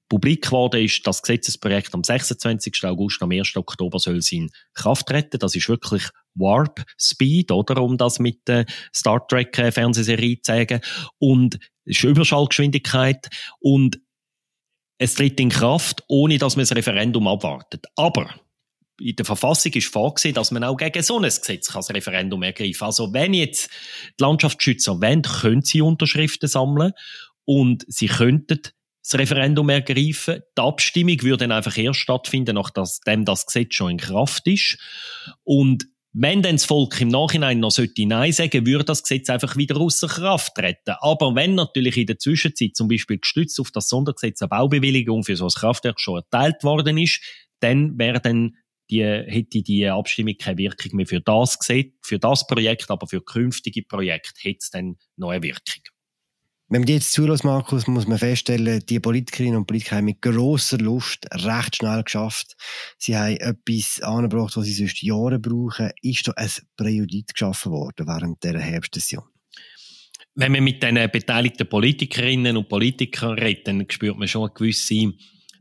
publik 0.09 0.45
geworden 0.45 0.83
ist, 0.83 1.05
das 1.05 1.21
Gesetzesprojekt 1.21 1.93
am 1.93 2.03
26. 2.03 2.83
August, 2.85 3.21
am 3.21 3.31
1. 3.31 3.55
Oktober 3.57 3.99
soll 3.99 4.17
es 4.17 4.31
in 4.31 4.49
Kraft 4.73 5.05
treten. 5.05 5.37
Das 5.37 5.55
ist 5.55 5.69
wirklich 5.69 6.09
Warp 6.35 6.83
Speed, 6.99 7.51
oder? 7.51 7.81
Um 7.81 7.97
das 7.97 8.19
mit 8.19 8.47
der 8.47 8.65
Star 8.93 9.25
Trek 9.27 9.57
äh, 9.57 9.71
Fernsehserie 9.71 10.41
zu 10.41 10.51
sagen. 10.51 10.81
Und 11.17 11.59
ist 11.85 12.03
Überschallgeschwindigkeit 12.03 13.29
und 13.59 13.99
es 14.97 15.15
tritt 15.15 15.39
in 15.39 15.49
Kraft, 15.49 16.03
ohne 16.07 16.37
dass 16.37 16.55
man 16.55 16.63
das 16.63 16.75
Referendum 16.75 17.27
abwartet. 17.27 17.85
Aber 17.95 18.33
in 18.99 19.15
der 19.15 19.25
Verfassung 19.25 19.73
ist 19.73 19.91
vorgesehen, 19.91 20.35
dass 20.35 20.51
man 20.51 20.63
auch 20.63 20.77
gegen 20.77 21.03
so 21.03 21.17
ein 21.17 21.23
Gesetz 21.23 21.71
das 21.71 21.93
Referendum 21.93 22.43
ergreifen 22.43 22.79
kann. 22.79 22.87
Also 22.87 23.13
wenn 23.13 23.33
jetzt 23.33 23.69
die 24.17 24.23
Landschaftsschützer 24.23 25.01
wollen, 25.01 25.21
können 25.21 25.61
sie 25.63 25.81
Unterschriften 25.81 26.47
sammeln 26.47 26.93
und 27.43 27.83
sie 27.87 28.07
könnten 28.07 28.61
das 29.03 29.19
Referendum 29.19 29.69
ergreifen. 29.69 30.41
Die 30.57 30.61
Abstimmung 30.61 31.21
würde 31.21 31.47
dann 31.47 31.51
einfach 31.51 31.77
erst 31.77 31.99
stattfinden, 31.99 32.55
nachdem 32.55 33.25
das 33.25 33.45
Gesetz 33.45 33.75
schon 33.75 33.91
in 33.91 33.97
Kraft 33.97 34.47
ist. 34.47 34.77
Und 35.43 35.85
wenn 36.17 36.41
dann 36.41 36.55
das 36.55 36.63
Volk 36.63 37.01
im 37.01 37.09
Nachhinein 37.09 37.59
noch 37.59 37.71
sollte 37.71 38.07
Nein 38.07 38.31
sagen, 38.31 38.65
würde 38.65 38.85
das 38.85 39.03
Gesetz 39.03 39.29
einfach 39.29 39.57
wieder 39.57 39.75
außer 39.75 40.07
Kraft 40.07 40.55
treten. 40.55 40.95
Aber 41.01 41.35
wenn 41.35 41.55
natürlich 41.55 41.97
in 41.97 42.07
der 42.07 42.17
Zwischenzeit 42.17 42.71
zum 42.73 42.87
Beispiel 42.87 43.17
gestützt 43.19 43.59
auf 43.59 43.69
das 43.71 43.89
Sondergesetz 43.89 44.41
eine 44.41 44.47
Baubewilligung 44.47 45.25
für 45.25 45.35
so 45.35 45.45
ein 45.45 45.53
Kraftwerk 45.53 45.99
schon 45.99 46.21
erteilt 46.21 46.63
worden 46.63 46.97
ist, 46.97 47.21
dann 47.59 47.99
wäre 47.99 48.21
dann 48.21 48.55
die, 48.89 49.03
hätte 49.03 49.61
die 49.61 49.87
Abstimmung 49.87 50.35
keine 50.39 50.57
Wirkung 50.57 50.95
mehr 50.95 51.07
für 51.07 51.19
das 51.19 51.59
Gesetz, 51.59 51.91
für 52.01 52.17
das 52.17 52.47
Projekt, 52.47 52.89
aber 52.89 53.07
für 53.07 53.21
künftige 53.21 53.81
Projekte 53.83 54.39
hätte 54.41 54.59
es 54.61 54.69
dann 54.69 54.95
noch 55.17 55.31
eine 55.31 55.43
Wirkung. 55.43 55.83
Wenn 56.67 56.81
man 56.81 56.87
jetzt 56.87 57.11
zulässt, 57.11 57.43
Markus, 57.43 57.85
muss 57.85 58.07
man 58.07 58.17
feststellen, 58.17 58.83
die 58.89 58.99
Politikerinnen 58.99 59.57
und 59.57 59.67
Politiker 59.67 59.97
haben 59.97 60.05
mit 60.05 60.19
grosser 60.19 60.79
Lust 60.79 61.27
recht 61.31 61.75
schnell 61.75 62.01
geschafft. 62.01 62.55
Sie 62.97 63.15
haben 63.15 63.37
etwas 63.37 64.01
angebracht, 64.01 64.57
was 64.57 64.65
sie 64.65 64.73
sonst 64.73 65.03
Jahre 65.03 65.37
brauchen. 65.37 65.91
Ist 66.01 66.27
da 66.27 66.31
ein 66.35 66.49
Präjudit 66.75 67.35
geschaffen 67.35 67.71
worden 67.71 68.07
während 68.07 68.43
dieser 68.43 68.59
Herbstsession? 68.59 69.23
Wenn 70.33 70.53
man 70.53 70.63
mit 70.63 70.81
den 70.81 70.95
beteiligten 71.11 71.69
Politikerinnen 71.69 72.57
und 72.57 72.67
Politikern 72.67 73.37
redet, 73.37 73.67
dann 73.67 73.85
spürt 73.87 74.17
man 74.17 74.27
schon 74.27 74.45
eine 74.45 74.53
gewisse 74.53 75.13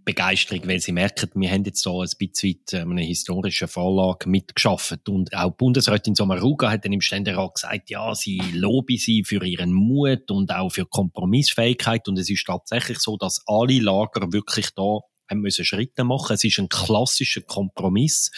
Begeisterung, 0.04 0.66
weil 0.68 0.80
sie 0.80 0.92
merken, 0.92 1.30
wir 1.34 1.50
haben 1.50 1.64
jetzt 1.64 1.82
so 1.82 2.02
ein 2.02 2.08
bisschen 2.18 2.58
eine 2.72 3.02
historische 3.02 3.68
Vorlage 3.68 4.28
mitgeschafft. 4.28 5.08
Und 5.08 5.34
auch 5.34 5.52
Bundesrätin 5.52 6.14
Sommaruga 6.14 6.70
hat 6.70 6.84
dann 6.84 6.92
im 6.92 7.00
Ständerat 7.00 7.54
gesagt, 7.54 7.90
ja, 7.90 8.14
sie 8.14 8.40
lobe 8.52 8.98
sie 8.98 9.24
für 9.24 9.44
ihren 9.44 9.72
Mut 9.72 10.30
und 10.30 10.52
auch 10.52 10.70
für 10.70 10.86
Kompromissfähigkeit. 10.86 12.06
Und 12.08 12.18
es 12.18 12.28
ist 12.28 12.46
tatsächlich 12.46 12.98
so, 12.98 13.16
dass 13.16 13.42
alle 13.46 13.80
Lager 13.80 14.32
wirklich 14.32 14.70
da 14.74 15.00
haben 15.30 15.40
müssen 15.40 15.64
Schritte 15.64 16.04
machen. 16.04 16.34
Es 16.34 16.44
ist 16.44 16.58
ein 16.58 16.68
klassischer 16.68 17.40
Kompromiss, 17.40 18.30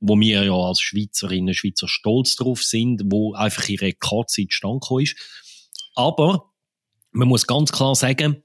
wo 0.00 0.18
wir 0.18 0.44
ja 0.44 0.54
als 0.54 0.80
Schweizerinnen 0.80 1.48
und 1.48 1.54
Schweizer 1.54 1.88
stolz 1.88 2.36
drauf 2.36 2.62
sind, 2.62 3.02
wo 3.06 3.34
einfach 3.34 3.68
in 3.68 3.78
Rekordzeit 3.78 4.52
stand 4.52 4.84
ist. 5.00 5.16
Aber 5.94 6.52
man 7.10 7.28
muss 7.28 7.46
ganz 7.46 7.72
klar 7.72 7.94
sagen, 7.94 8.44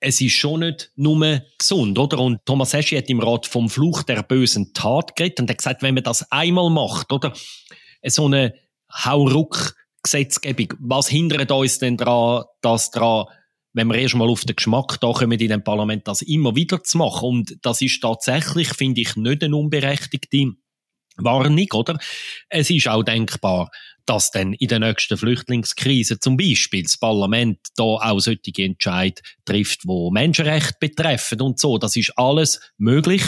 es 0.00 0.20
ist 0.20 0.34
schon 0.34 0.60
nicht 0.60 0.92
nur 0.96 1.42
gesund, 1.58 1.98
oder? 1.98 2.18
Und 2.18 2.44
Thomas 2.44 2.72
Heschi 2.72 2.96
hat 2.96 3.08
im 3.08 3.20
Rat 3.20 3.46
vom 3.46 3.68
Fluch 3.68 4.02
der 4.02 4.22
bösen 4.22 4.72
Tat 4.72 5.16
geredet 5.16 5.40
und 5.40 5.50
hat 5.50 5.58
gesagt, 5.58 5.82
wenn 5.82 5.94
man 5.94 6.04
das 6.04 6.30
einmal 6.30 6.70
macht, 6.70 7.12
oder? 7.12 7.32
So 8.02 8.26
eine 8.26 8.54
Hauruck-Gesetzgebung, 8.92 10.74
was 10.78 11.08
hindert 11.08 11.50
uns 11.50 11.78
denn 11.78 11.96
daran, 11.96 12.44
dass 12.60 12.90
daran, 12.90 13.26
wenn 13.72 13.88
wir 13.88 13.96
erst 13.96 14.14
mal 14.14 14.28
auf 14.28 14.44
den 14.44 14.56
Geschmack 14.56 14.98
da 15.00 15.12
kommen 15.12 15.38
in 15.38 15.48
dem 15.48 15.64
Parlament, 15.64 16.06
das 16.06 16.22
immer 16.22 16.54
wieder 16.54 16.82
zu 16.82 16.98
machen? 16.98 17.28
Und 17.28 17.58
das 17.62 17.82
ist 17.82 18.00
tatsächlich, 18.00 18.68
finde 18.68 19.00
ich, 19.00 19.16
nicht 19.16 19.42
eine 19.42 19.56
unberechtigte 19.56 20.52
Warnung, 21.16 21.66
oder? 21.72 21.98
Es 22.48 22.70
ist 22.70 22.88
auch 22.88 23.02
denkbar, 23.02 23.70
dass 24.06 24.30
dann 24.30 24.52
in 24.52 24.68
der 24.68 24.78
nächsten 24.78 25.16
Flüchtlingskrise 25.16 26.18
zum 26.20 26.36
Beispiel 26.36 26.84
das 26.84 26.96
Parlament 26.96 27.58
da 27.76 27.82
auch 27.82 28.20
solche 28.20 28.62
Entscheid 28.62 29.20
trifft, 29.44 29.80
wo 29.84 30.10
Menschenrechte 30.10 30.74
betreffen 30.80 31.40
und 31.40 31.58
so. 31.58 31.76
Das 31.78 31.96
ist 31.96 32.12
alles 32.16 32.60
möglich. 32.78 33.22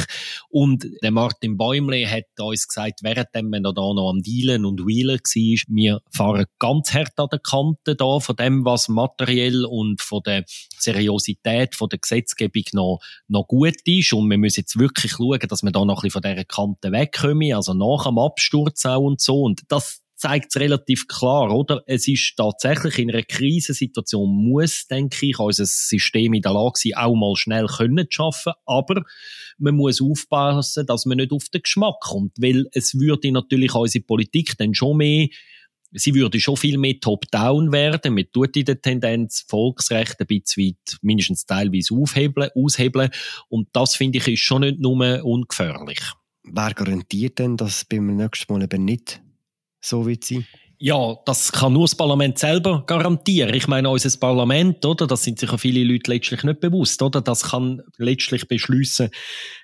Und 0.48 0.86
der 1.02 1.10
Martin 1.10 1.56
Bäumle 1.56 2.08
hat 2.08 2.24
uns 2.38 2.68
gesagt, 2.68 3.00
während 3.02 3.28
wir 3.34 3.60
da 3.60 3.72
noch 3.72 4.10
am 4.10 4.22
Dealen 4.22 4.64
und 4.64 4.86
Wheelen 4.86 5.18
war, 5.18 5.74
wir 5.74 6.00
fahren 6.12 6.46
ganz 6.58 6.94
hart 6.94 7.18
an 7.18 7.28
der 7.30 7.40
Kante 7.40 7.96
da 7.96 8.20
von 8.20 8.36
dem, 8.36 8.64
was 8.64 8.88
materiell 8.88 9.64
und 9.64 10.00
von 10.00 10.22
der 10.24 10.44
Seriosität 10.78 11.74
von 11.74 11.88
der 11.88 11.98
Gesetzgebung 11.98 12.64
noch, 12.72 13.00
noch 13.26 13.46
gut 13.48 13.76
ist. 13.84 14.12
Und 14.12 14.30
wir 14.30 14.38
müssen 14.38 14.60
jetzt 14.60 14.78
wirklich 14.78 15.12
schauen, 15.12 15.40
dass 15.40 15.62
wir 15.62 15.72
da 15.72 15.84
noch 15.84 15.98
ein 15.98 16.02
bisschen 16.02 16.22
von 16.22 16.22
dieser 16.22 16.44
Kante 16.44 16.92
wegkommen, 16.92 17.54
also 17.54 17.74
nach 17.74 18.04
dem 18.06 18.18
Absturz 18.18 18.84
auch 18.86 19.00
und 19.00 19.20
so. 19.20 19.42
Und 19.42 19.62
das 19.68 20.02
zeigt 20.18 20.46
es 20.50 20.60
relativ 20.60 21.06
klar, 21.06 21.50
oder? 21.50 21.82
Es 21.86 22.06
ist 22.08 22.34
tatsächlich 22.36 22.98
in 22.98 23.10
einer 23.10 23.22
Krisensituation 23.22 24.28
muss, 24.28 24.86
denke 24.86 25.26
ich, 25.26 25.38
unser 25.38 25.64
System 25.64 26.34
in 26.34 26.42
der 26.42 26.52
Lage 26.52 26.72
sein, 26.74 26.94
auch 26.96 27.14
mal 27.14 27.36
schnell 27.36 27.66
können 27.66 28.06
zu 28.10 28.16
schaffen. 28.16 28.52
Aber 28.66 29.02
man 29.58 29.76
muss 29.76 30.02
aufpassen, 30.02 30.86
dass 30.86 31.06
man 31.06 31.18
nicht 31.18 31.32
auf 31.32 31.48
den 31.48 31.62
Geschmack 31.62 32.00
kommt, 32.00 32.32
weil 32.38 32.66
es 32.72 32.98
würde 32.98 33.30
natürlich 33.30 33.74
unsere 33.74 34.04
Politik 34.04 34.56
dann 34.58 34.74
schon 34.74 34.98
mehr 34.98 35.28
sie 35.92 36.14
würde 36.14 36.38
schon 36.38 36.58
viel 36.58 36.76
mehr 36.76 37.00
top-down 37.00 37.72
werden. 37.72 38.14
Man 38.14 38.30
tut 38.30 38.54
in 38.56 38.66
der 38.66 38.82
Tendenz 38.82 39.46
Volksrechte 39.48 40.24
ein 40.24 40.26
bisschen 40.26 40.66
weit, 40.66 40.98
mindestens 41.00 41.46
teilweise 41.46 41.94
aufhebeln, 41.94 42.50
aushebeln. 42.54 43.10
Und 43.48 43.68
das 43.72 43.96
finde 43.96 44.18
ich 44.18 44.28
ist 44.28 44.40
schon 44.40 44.60
nicht 44.60 44.80
nur 44.80 45.24
ungefährlich. 45.24 46.00
Wer 46.42 46.74
garantiert 46.74 47.38
denn, 47.38 47.56
dass 47.56 47.86
beim 47.86 48.14
nächsten 48.16 48.52
Mal 48.52 48.62
eben 48.62 48.84
nicht 48.84 49.22
so 49.88 50.06
wird 50.06 50.24
sein? 50.24 50.46
Ja, 50.80 51.16
das 51.26 51.50
kann 51.50 51.72
nur 51.72 51.86
das 51.86 51.96
Parlament 51.96 52.38
selber 52.38 52.84
garantieren. 52.86 53.52
Ich 53.52 53.66
meine, 53.66 53.90
unser 53.90 54.16
Parlament, 54.16 54.86
oder? 54.86 55.08
Das 55.08 55.24
sind 55.24 55.40
sich 55.40 55.50
auch 55.50 55.58
viele 55.58 55.82
Leute 55.82 56.12
letztlich 56.12 56.44
nicht 56.44 56.60
bewusst, 56.60 57.02
oder? 57.02 57.20
Das 57.20 57.50
kann 57.50 57.82
letztlich 57.96 58.46
beschließen, 58.46 59.10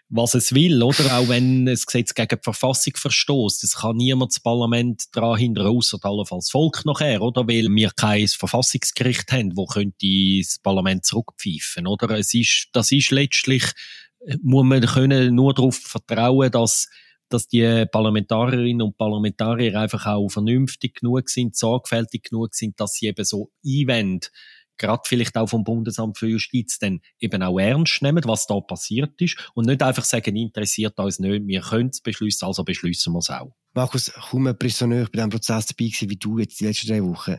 was 0.08 0.34
es 0.34 0.52
will, 0.56 0.82
oder? 0.82 1.16
Auch 1.16 1.28
wenn 1.28 1.66
das 1.66 1.87
Gesetz 1.87 2.14
gegen 2.14 2.37
die 2.37 2.42
Verfassung 2.42 2.94
verstößt. 2.96 3.62
Das 3.62 3.76
kann 3.76 3.96
niemand 3.96 4.32
das 4.32 4.40
Parlament 4.40 5.04
daran 5.12 5.38
hindern, 5.38 5.68
außer 5.68 5.98
allenfalls 6.02 6.50
Volk 6.50 6.84
nachher, 6.84 7.22
oder? 7.22 7.46
Weil 7.46 7.68
wir 7.68 7.90
kein 7.94 8.26
Verfassungsgericht 8.26 9.30
haben, 9.30 9.56
wo 9.56 9.66
könnte 9.66 9.94
das 10.40 10.58
Parlament 10.58 11.06
zurückpfeifen, 11.06 11.87
oder? 11.87 12.10
Es 12.18 12.34
ist, 12.34 12.70
das 12.72 12.90
ist 12.90 13.12
letztlich, 13.12 13.62
muss 14.42 14.64
man 14.64 14.80
können 14.84 15.37
nur 15.37 15.54
darauf 15.54 15.76
vertrauen, 15.76 16.50
dass 16.50 16.88
dass 17.34 17.48
die 17.48 17.84
Parlamentarierinnen 17.90 18.82
und 18.82 18.96
Parlamentarier 18.96 19.78
einfach 19.78 20.06
auch 20.06 20.28
vernünftig 20.28 21.00
genug 21.00 21.28
sind, 21.28 21.56
sorgfältig 21.56 22.30
genug 22.30 22.54
sind, 22.54 22.78
dass 22.80 22.94
sie 22.94 23.06
eben 23.06 23.24
so 23.24 23.50
Einwände, 23.66 24.28
gerade 24.78 25.02
vielleicht 25.04 25.36
auch 25.36 25.48
vom 25.48 25.64
Bundesamt 25.64 26.18
für 26.18 26.26
Justiz, 26.26 26.78
dann 26.78 27.00
eben 27.18 27.42
auch 27.42 27.58
ernst 27.58 28.02
nehmen, 28.02 28.24
was 28.24 28.46
da 28.46 28.60
passiert 28.60 29.20
ist 29.20 29.50
und 29.54 29.66
nicht 29.66 29.82
einfach 29.82 30.04
sagen, 30.04 30.36
interessiert 30.36 30.98
uns 30.98 31.18
nicht, 31.18 31.46
wir 31.46 31.60
können 31.60 31.90
es 31.90 32.00
beschließen, 32.00 32.46
also 32.46 32.64
beschließen 32.64 33.12
wir 33.12 33.18
es 33.18 33.30
auch. 33.30 33.54
Markus, 33.74 34.12
kaum 34.12 34.46
ein 34.46 34.58
Prisonnier 34.58 35.04
bei 35.04 35.16
diesem 35.18 35.30
Prozess 35.30 35.66
dabei 35.66 35.86
gewesen, 35.86 36.10
wie 36.10 36.16
du 36.16 36.38
jetzt 36.38 36.60
die 36.60 36.64
letzten 36.64 36.88
drei 36.88 37.02
Wochen. 37.02 37.38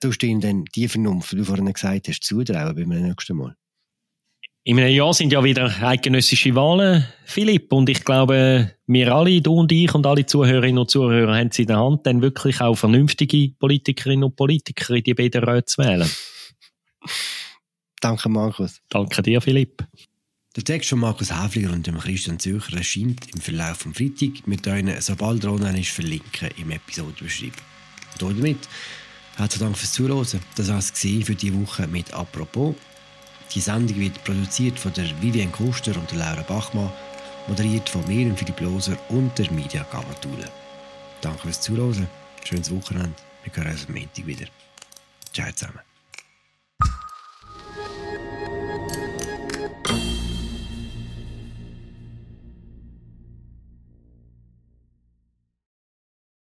Du 0.00 0.12
stehst 0.12 0.42
denn 0.42 0.64
die 0.74 0.88
Vernunft, 0.88 1.32
wie 1.32 1.36
du 1.36 1.44
vorhin 1.44 1.72
gesagt 1.72 2.08
hast, 2.08 2.22
zutrauen 2.22 2.74
beim 2.74 2.88
nächsten 2.88 3.36
Mal? 3.36 3.56
In 4.68 4.80
einem 4.80 4.92
Jahr 4.92 5.14
sind 5.14 5.32
ja 5.32 5.44
wieder 5.44 5.72
eidgenössische 5.80 6.52
Wahlen, 6.56 7.06
Philipp. 7.24 7.72
Und 7.72 7.88
ich 7.88 8.04
glaube, 8.04 8.72
wir 8.88 9.14
alle, 9.14 9.40
du 9.40 9.60
und 9.60 9.70
ich 9.70 9.94
und 9.94 10.04
alle 10.04 10.26
Zuhörerinnen 10.26 10.78
und 10.78 10.90
Zuhörer 10.90 11.38
haben 11.38 11.50
es 11.52 11.58
in 11.60 11.68
der 11.68 11.78
Hand, 11.78 12.04
dann 12.04 12.20
wirklich 12.20 12.60
auch 12.60 12.74
vernünftige 12.74 13.50
Politikerinnen 13.60 14.24
und 14.24 14.34
Politiker 14.34 14.96
in 14.96 15.04
die 15.04 15.14
beiden 15.14 15.44
Räte 15.44 15.66
zu 15.66 15.84
wählen. 15.84 16.10
Danke, 18.00 18.28
Markus. 18.28 18.80
Danke 18.88 19.22
dir, 19.22 19.40
Philipp. 19.40 19.86
Der 20.56 20.64
Text 20.64 20.90
von 20.90 20.98
Markus 20.98 21.30
Häfliger 21.30 21.72
und 21.72 21.86
dem 21.86 22.00
Christian 22.00 22.40
Zürcher 22.40 22.78
erscheint 22.78 23.32
im 23.32 23.40
Verlauf 23.40 23.76
vom 23.76 23.94
Freitag. 23.94 24.48
mit 24.48 24.66
euch, 24.66 24.84
sobald 24.98 25.44
er 25.44 25.52
online 25.52 25.78
ist, 25.78 25.90
verlinken 25.90 26.50
im 26.56 26.72
Episodenbeschreibung. 26.72 27.52
Und 28.20 28.36
damit 28.36 28.68
herzlichen 29.36 29.64
Dank 29.64 29.78
fürs 29.78 29.92
Zuhören. 29.92 30.40
Das 30.56 30.68
war 30.68 30.78
es 30.78 30.90
für 30.90 31.36
diese 31.36 31.54
Woche 31.54 31.86
mit 31.86 32.12
«Apropos». 32.12 32.74
Die 33.54 33.60
Sendung 33.60 33.98
wird 33.98 34.22
produziert 34.24 34.78
von 34.78 34.92
der 34.92 35.06
Vivian 35.20 35.52
Kuster 35.52 35.96
und 35.96 36.10
der 36.10 36.18
Laura 36.18 36.42
Bachmann, 36.42 36.92
moderiert 37.48 37.88
von 37.88 38.06
mir 38.06 38.26
und 38.26 38.38
Philipp 38.38 38.60
Loser 38.60 38.96
und 39.08 39.36
der 39.38 39.50
Media 39.52 39.86
Gamatule. 39.90 40.50
Danke 41.20 41.42
fürs 41.42 41.60
Zuhören, 41.60 42.08
schönes 42.44 42.70
Wochenende, 42.70 43.14
wir 43.44 43.52
hören 43.54 43.72
uns 43.72 43.86
am 43.88 43.94
Montag 43.94 44.26
wieder. 44.26 44.46
Ciao 45.32 45.50
zusammen. 45.52 45.85